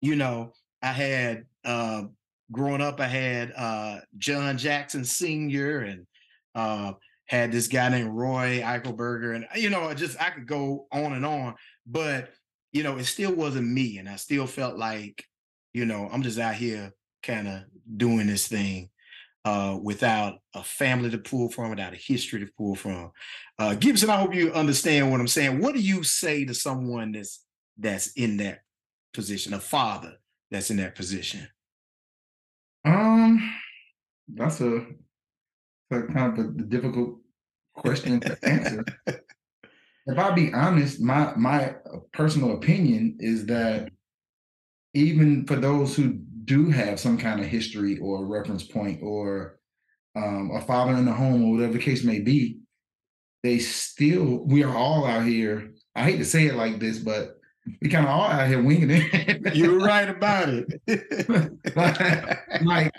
[0.00, 0.52] you know,
[0.82, 2.04] I had, uh,
[2.50, 5.80] growing up, I had uh, John Jackson Sr.
[5.80, 6.06] and
[6.54, 6.94] uh,
[7.26, 9.36] had this guy named Roy Eichelberger.
[9.36, 11.54] And, you know, I just I could go on and on.
[11.86, 12.32] But,
[12.72, 13.98] you know, it still wasn't me.
[13.98, 15.24] And I still felt like,
[15.72, 16.92] you know, I'm just out here
[17.22, 17.62] kind of
[17.96, 18.90] doing this thing
[19.44, 23.10] uh, without a family to pull from, without a history to pull from.
[23.58, 25.60] Uh, Gibson, I hope you understand what I'm saying.
[25.60, 27.44] What do you say to someone that's
[27.78, 28.60] that's in that
[29.14, 30.14] position, a father
[30.50, 31.48] that's in that position?
[32.84, 33.54] Um,
[34.28, 34.86] that's a,
[35.90, 37.18] a kind of a difficult
[37.74, 38.84] question to answer.
[39.06, 41.76] if I be honest, my my
[42.12, 43.90] personal opinion is that
[44.94, 49.60] even for those who do have some kind of history or reference point or
[50.16, 52.58] um, a father in the home or whatever the case may be,
[53.44, 55.70] they still, we are all out here.
[55.94, 57.36] I hate to say it like this, but
[57.80, 59.54] we kind of all out here winging it.
[59.54, 61.76] You're right about it.
[61.76, 62.94] like, like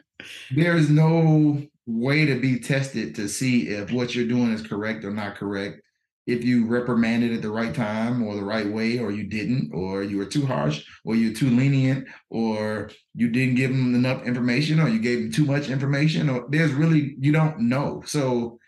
[0.55, 5.03] there is no way to be tested to see if what you're doing is correct
[5.03, 5.81] or not correct
[6.27, 10.03] if you reprimanded at the right time or the right way, or you didn't, or
[10.03, 14.79] you were too harsh, or you're too lenient, or you didn't give them enough information,
[14.79, 18.03] or you gave them too much information, or there's really, you don't know.
[18.05, 18.59] So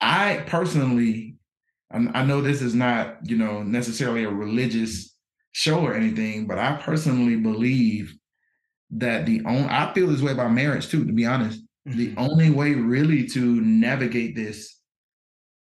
[0.00, 1.36] I personally,
[1.90, 5.14] I know this is not, you know, necessarily a religious
[5.52, 8.16] show or anything, but I personally believe
[8.92, 11.60] that the only, I feel this way about marriage too, to be honest.
[11.88, 11.98] Mm-hmm.
[11.98, 14.78] The only way really to navigate this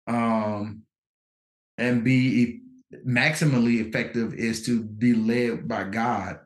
[0.06, 0.82] um
[1.80, 2.60] and be
[3.06, 6.38] maximally effective is to be led by God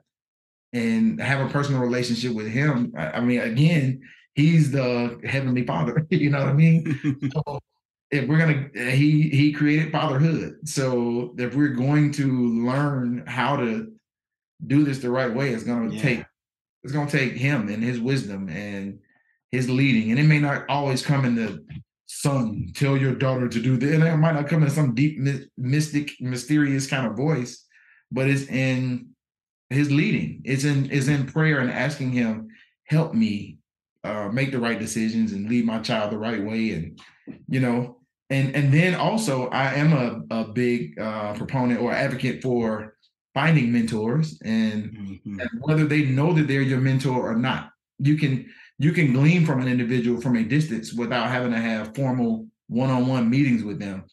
[0.73, 2.93] and have a personal relationship with Him.
[2.97, 4.01] I, mean, again,
[4.35, 6.07] He's the Heavenly Father.
[6.11, 7.31] you know what I mean?
[7.35, 7.59] so
[8.11, 10.69] if we're gonna, He He created fatherhood.
[10.69, 13.93] So if we're going to learn how to
[14.67, 16.03] do this the right way, it's gonna yeah.
[16.03, 16.25] take
[16.85, 19.01] it's gonna take Him and His wisdom and
[19.51, 21.65] His leading, and it may not always come in the
[22.25, 23.95] son, tell your daughter to do this.
[23.95, 25.19] And it might not come in some deep,
[25.59, 27.67] mystic, mysterious kind of voice,
[28.11, 29.11] but it's in
[29.69, 30.41] his leading.
[30.45, 32.49] It's in is in prayer and asking him,
[32.87, 33.59] help me
[34.05, 36.71] uh, make the right decisions and lead my child the right way.
[36.71, 36.99] And
[37.47, 37.99] you know,
[38.31, 42.97] and and then also I am a, a big uh, proponent or advocate for
[43.35, 45.41] finding mentors and, mm-hmm.
[45.41, 47.71] and whether they know that they're your mentor or not.
[47.99, 48.47] You can
[48.79, 53.31] you can glean from an individual from a distance without having to have formal one-on-one
[53.31, 54.05] meetings with them.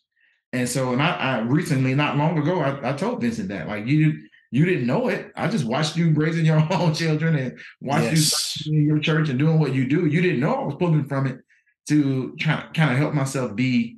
[0.54, 3.88] And so, and I, I recently, not long ago, I, I, told Vincent that like
[3.88, 5.32] you you didn't know it.
[5.36, 8.66] I just watched you raising your own children and watched yes.
[8.66, 10.06] you in your church and doing what you do.
[10.06, 11.40] You didn't know I was pulling from it
[11.88, 13.98] to try kind of help myself be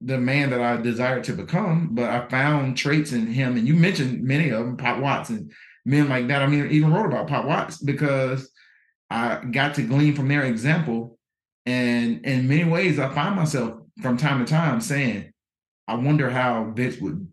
[0.00, 1.90] the man that I desired to become.
[1.94, 5.52] But I found traits in him, and you mentioned many of them, Pop Watts and
[5.84, 6.42] men like that.
[6.42, 8.50] I mean, even wrote about Pop Watts because
[9.10, 11.18] I got to glean from their example.
[11.64, 15.32] And in many ways, I find myself from time to time saying,
[15.88, 17.26] I wonder how Vince would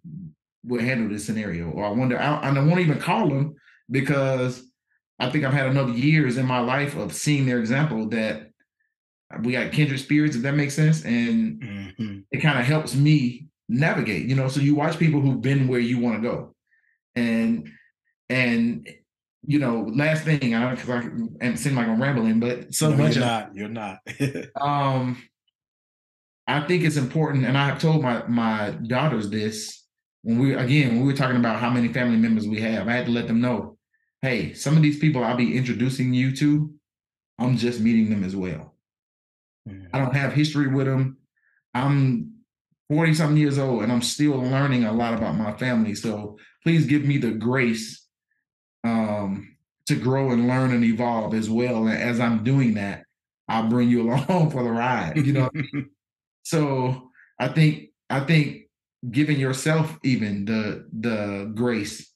[0.66, 1.70] would handle this scenario.
[1.70, 3.56] Or I wonder, I, I won't even call them
[3.92, 4.64] because
[5.20, 8.50] I think I've had enough years in my life of seeing their example that
[9.42, 11.04] we got kindred spirits, if that makes sense.
[11.04, 12.20] And mm-hmm.
[12.32, 14.48] it kind of helps me navigate, you know.
[14.48, 16.56] So you watch people who've been where you want to go.
[17.16, 17.70] And
[18.30, 18.88] and
[19.46, 21.10] you know, last thing, I don't because I
[21.42, 23.56] and seem like I'm rambling, but so No, much you're not.
[23.56, 24.00] You're not.
[24.62, 25.22] um
[26.48, 29.86] I think it's important, and I have told my my daughters this
[30.24, 32.88] when we again when we were talking about how many family members we have.
[32.88, 33.78] I had to let them know,
[34.22, 36.74] hey, some of these people I'll be introducing you to,
[37.40, 38.76] I'm just meeting them as well.
[39.94, 41.18] I don't have history with them.
[41.74, 42.34] I'm
[42.90, 45.96] 40 something years old and I'm still learning a lot about my family.
[45.96, 48.03] So please give me the grace
[48.84, 49.56] um,
[49.88, 51.88] to grow and learn and evolve as well.
[51.88, 53.06] And as I'm doing that,
[53.48, 55.18] I'll bring you along for the ride.
[55.18, 55.50] You know,
[56.44, 57.10] so
[57.40, 58.64] I think I think
[59.12, 62.12] giving yourself even the the grace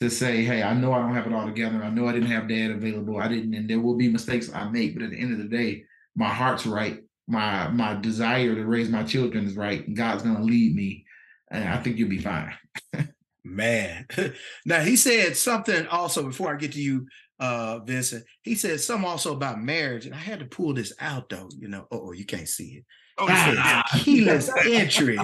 [0.00, 1.82] to say, hey, I know I don't have it all together.
[1.82, 3.18] I know I didn't have dad available.
[3.18, 5.56] I didn't, and there will be mistakes I make, but at the end of the
[5.56, 5.84] day,
[6.14, 7.00] my heart's right.
[7.26, 9.92] My my desire to raise my children is right.
[9.94, 11.04] God's gonna lead me.
[11.50, 12.54] And I think you'll be fine.
[13.48, 14.06] Man.
[14.66, 17.06] now he said something also before I get to you,
[17.40, 18.24] uh, Vincent.
[18.42, 21.48] He said something also about marriage, and I had to pull this out though.
[21.58, 22.84] You know, oh, you can't see it.
[23.18, 23.82] Oh, yeah.
[23.86, 25.18] said keyless entry.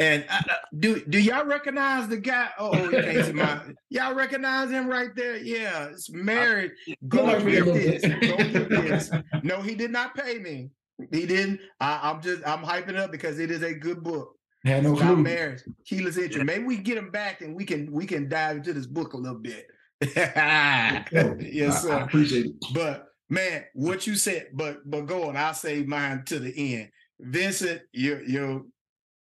[0.00, 2.48] And uh, uh, do do y'all recognize the guy?
[2.58, 3.60] Oh, you can't see my.
[3.90, 5.36] Y'all recognize him right there?
[5.36, 6.72] Yeah, it's married.
[7.08, 8.02] Go get this.
[8.02, 9.10] Go get this.
[9.44, 10.70] No, he did not pay me.
[11.12, 11.60] He didn't.
[11.80, 15.14] I, I'm just I'm hyping up because it is a good book Had no about
[15.14, 15.22] clue.
[15.22, 16.42] marriage, keyless entry.
[16.42, 19.12] Maybe we can get him back and we can we can dive into this book
[19.12, 19.66] a little bit.
[20.00, 21.98] yes, I, I sir.
[21.98, 22.52] appreciate it.
[22.72, 25.36] But man, what you said, but but go on.
[25.36, 26.90] I'll save mine to the end.
[27.20, 28.70] Vincent, you you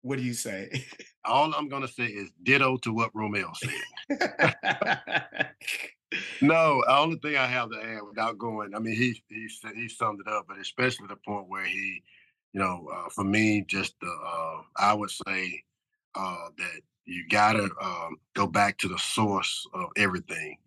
[0.02, 0.70] what do you say?
[1.26, 5.52] All I'm gonna say is ditto to what Romel said.
[6.42, 9.74] No, the only thing I have to add without going, I mean, he he said
[9.76, 12.02] he summed it up, but especially the point where he,
[12.54, 15.64] you know, uh, for me, just the, uh, I would say
[16.16, 20.58] uh, that you gotta um, go back to the source of everything,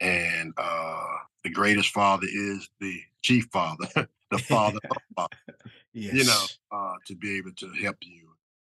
[0.00, 3.88] and uh, the greatest father is the chief father,
[4.30, 5.36] the father of father
[5.92, 6.14] yes.
[6.14, 8.28] you know, uh, to be able to help you.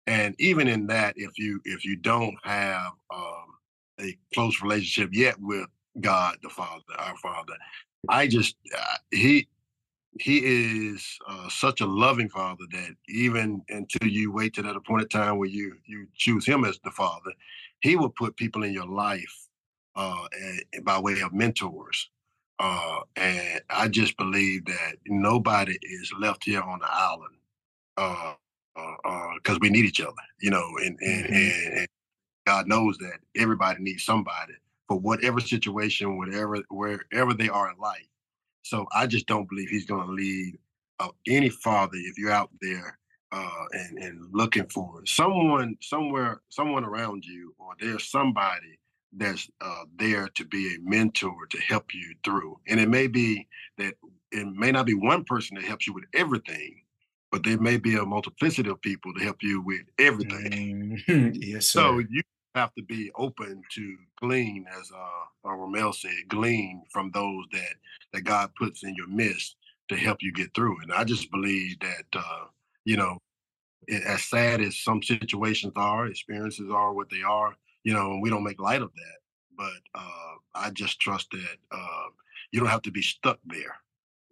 [0.06, 3.54] And even in that, if you if you don't have um,
[4.00, 5.66] a close relationship yet with
[6.00, 7.54] God the Father, our Father,
[8.08, 9.48] I just uh, he
[10.20, 15.10] he is uh, such a loving Father that even until you wait to that appointed
[15.10, 17.32] time where you you choose Him as the Father,
[17.80, 19.48] He will put people in your life
[19.96, 20.26] uh,
[20.84, 22.10] by way of mentors.
[22.60, 27.36] Uh, and I just believe that nobody is left here on the island
[27.96, 28.34] uh,
[29.36, 31.34] because we need each other, you know, and and, Mhm.
[31.34, 31.88] and and
[32.46, 34.54] God knows that everybody needs somebody
[34.88, 38.06] for whatever situation, whatever wherever they are in life.
[38.64, 40.58] So I just don't believe He's going to lead
[40.98, 42.98] uh, any father if you're out there
[43.30, 48.78] uh, and and looking for someone somewhere, someone around you, or there's somebody
[49.16, 52.58] that's uh, there to be a mentor to help you through.
[52.68, 53.46] And it may be
[53.78, 53.94] that
[54.32, 56.80] it may not be one person that helps you with everything,
[57.30, 61.02] but there may be a multiplicity of people to help you with everything.
[61.06, 61.36] Mhm.
[61.40, 61.80] yes, sir.
[61.80, 62.22] So you
[62.54, 67.74] have to be open to glean, as uh, uh Romel said, glean from those that
[68.12, 69.56] that God puts in your midst
[69.88, 70.80] to help you get through.
[70.82, 72.44] And I just believe that uh,
[72.84, 73.18] you know,
[73.88, 77.54] it, as sad as some situations are, experiences are what they are.
[77.84, 79.18] You know, and we don't make light of that.
[79.56, 82.06] But uh, I just trust that uh,
[82.52, 83.76] you don't have to be stuck there.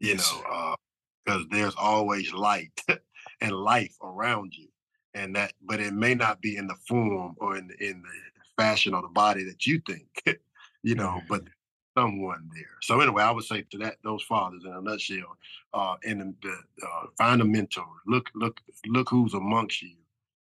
[0.02, 0.74] You Yes, know,
[1.24, 2.72] because there's always light
[3.40, 4.68] and life around you
[5.14, 8.62] and that but it may not be in the form or in the, in the
[8.62, 10.06] fashion or the body that you think
[10.82, 11.42] you know but
[11.96, 12.64] someone there.
[12.80, 15.36] So anyway i would say to that those fathers in a nutshell
[15.74, 17.86] uh and the, the, uh, find a mentor.
[18.06, 19.96] Look look look who's amongst you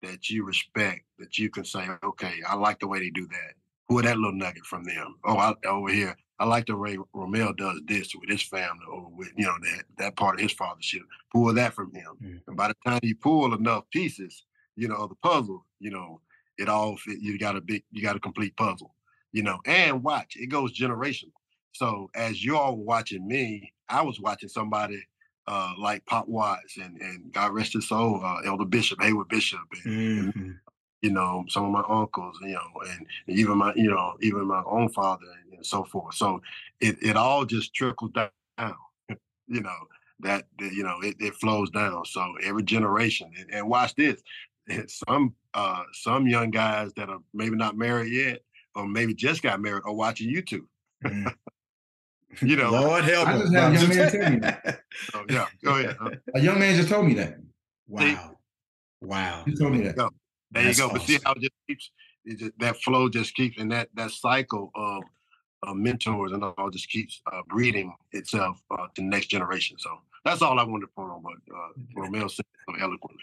[0.03, 3.55] that you respect that you can say okay i like the way they do that.
[3.89, 5.17] Pull that little nugget from them.
[5.25, 9.09] Oh I, over here i like the way romel does this with his family or
[9.15, 11.03] with you know that that part of his fathership.
[11.33, 12.17] Pull that from him.
[12.23, 12.41] Mm.
[12.47, 14.45] and by the time you pull enough pieces
[14.77, 16.21] you know, the puzzle, you know,
[16.59, 17.19] it all fit.
[17.21, 18.95] You got a big, you got a complete puzzle,
[19.33, 21.33] you know, and watch, it goes generational.
[21.73, 25.05] So as y'all were watching me, I was watching somebody
[25.47, 29.61] uh, like Pop Watts and, and God rest his soul, uh, Elder Bishop, Hayward Bishop,
[29.85, 30.61] and, Mhm.
[31.03, 34.47] you know, some of my uncles, you know, and, and even my, you know, even
[34.47, 36.15] my own father and, and so forth.
[36.15, 36.41] So
[36.81, 38.31] it, it all just trickles down,
[39.49, 39.77] you know,
[40.21, 42.05] that, that, you know, it, it flows down.
[42.07, 44.23] So every generation, and, and watch this,
[45.09, 48.41] some uh some young guys that are maybe not married yet
[48.75, 50.67] or maybe just got married are watching YouTube.
[51.05, 51.33] Mhm.
[52.43, 53.41] You know, Lord help I him.
[53.43, 54.81] just had a young man tell me that.
[55.13, 55.97] So, yeah, go ahead.
[56.35, 57.39] A young man just told me that.
[57.87, 58.37] wow.
[59.01, 59.45] Wow.
[59.47, 59.95] He told me that.
[59.95, 60.11] Go.
[60.51, 60.93] There That's you go.
[60.93, 61.91] But see how it just keeps
[62.27, 65.05] just, that flow just keeps and that that cycle of
[65.67, 69.77] uh, mentors and all just keeps uh, breeding itself uh, to the next generation.
[69.79, 69.91] So
[70.25, 73.23] that's all I wanted to point on what uh, Romel said so eloquently.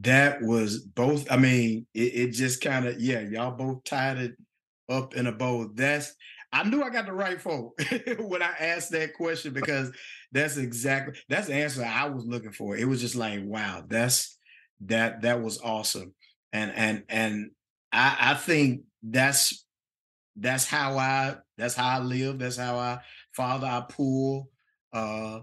[0.00, 1.30] That was both.
[1.30, 4.32] I mean, it, it just kind of yeah, y'all both tied it
[4.88, 5.70] up in a bow.
[5.74, 6.14] That's
[6.52, 7.80] I knew I got the right folk
[8.18, 9.90] when I asked that question because
[10.32, 12.76] that's exactly that's the answer I was looking for.
[12.76, 14.38] It was just like, wow, that's
[14.86, 16.14] that that was awesome.
[16.52, 17.50] And and and
[17.92, 19.66] I, I think that's
[20.36, 22.38] that's how I that's how I live.
[22.38, 23.00] That's how I
[23.32, 24.48] father I pull
[24.92, 25.40] uh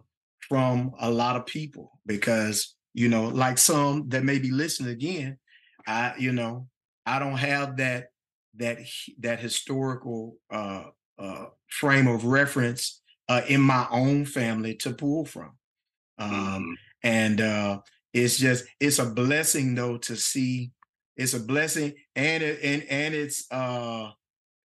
[0.47, 5.37] from a lot of people because you know, like some that may be listening again,
[5.87, 6.67] I you know,
[7.05, 8.07] I don't have that
[8.55, 8.79] that
[9.19, 10.83] that historical uh
[11.17, 15.51] uh frame of reference uh in my own family to pull from.
[16.17, 16.73] Um mm-hmm.
[17.03, 17.79] and uh
[18.13, 20.71] it's just it's a blessing though to see
[21.15, 24.11] it's a blessing and it, and and it's uh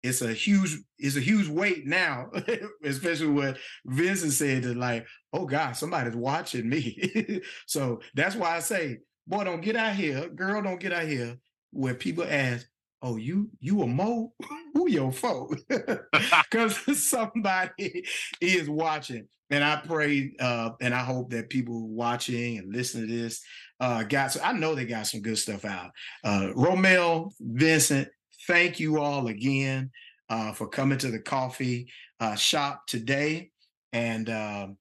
[0.05, 2.31] it's a huge it's a huge weight now
[2.85, 7.41] especially what vincent said that like oh god somebody's watching me.
[7.67, 11.37] So that's why i say boy don't get out here girl don't get out here
[11.73, 12.67] where people ask
[13.03, 14.33] oh you you a mo?
[14.75, 18.05] Who your folk because somebody
[18.41, 19.27] is watching.
[19.51, 23.43] And i pray uh and i hope that people watching and listening to this
[23.81, 25.91] uh got so i know they got some good stuff out.
[26.23, 28.09] Uh romel vincent
[28.47, 29.91] thank you all again
[30.29, 31.89] uh for coming to the coffee
[32.21, 33.51] uh shop today
[33.93, 34.77] and um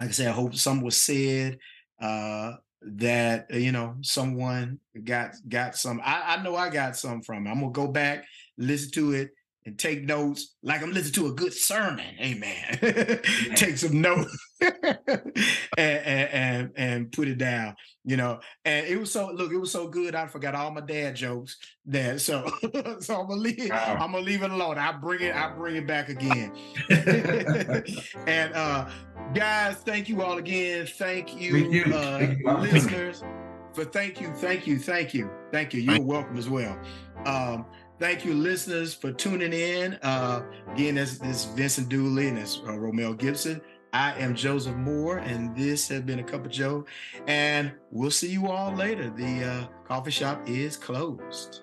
[0.00, 1.58] like i said i hope some was said
[2.00, 7.22] uh that uh, you know someone got got some I, I know i got some
[7.22, 7.50] from it.
[7.50, 8.24] i'm gonna go back
[8.56, 9.30] listen to it
[9.68, 12.14] and take notes like I'm listening to a good sermon.
[12.18, 12.78] Amen.
[13.54, 14.72] take some notes and,
[15.76, 18.40] and, and, and put it down, you know.
[18.64, 20.14] And it was so look, it was so good.
[20.14, 22.18] I forgot all my dad jokes there.
[22.18, 22.46] So
[23.00, 23.98] so I'm gonna leave wow.
[24.00, 24.78] I'm gonna leave it alone.
[24.78, 26.50] I bring it, I bring it back again.
[28.26, 28.88] and uh
[29.34, 30.86] guys, thank you all again.
[30.86, 31.94] Thank you, thank you.
[31.94, 32.52] Uh, thank you.
[32.52, 33.22] listeners.
[33.74, 35.82] For thank you, thank you, thank you, thank you.
[35.82, 36.80] You're welcome as well.
[37.26, 37.66] Um,
[37.98, 39.94] Thank you, listeners, for tuning in.
[40.02, 43.60] Uh, again, this, this is Vincent Dooley and that's uh, Romel Gibson.
[43.92, 46.84] I am Joseph Moore, and this has been a cup of Joe.
[47.26, 49.10] And we'll see you all later.
[49.10, 51.62] The uh, coffee shop is closed.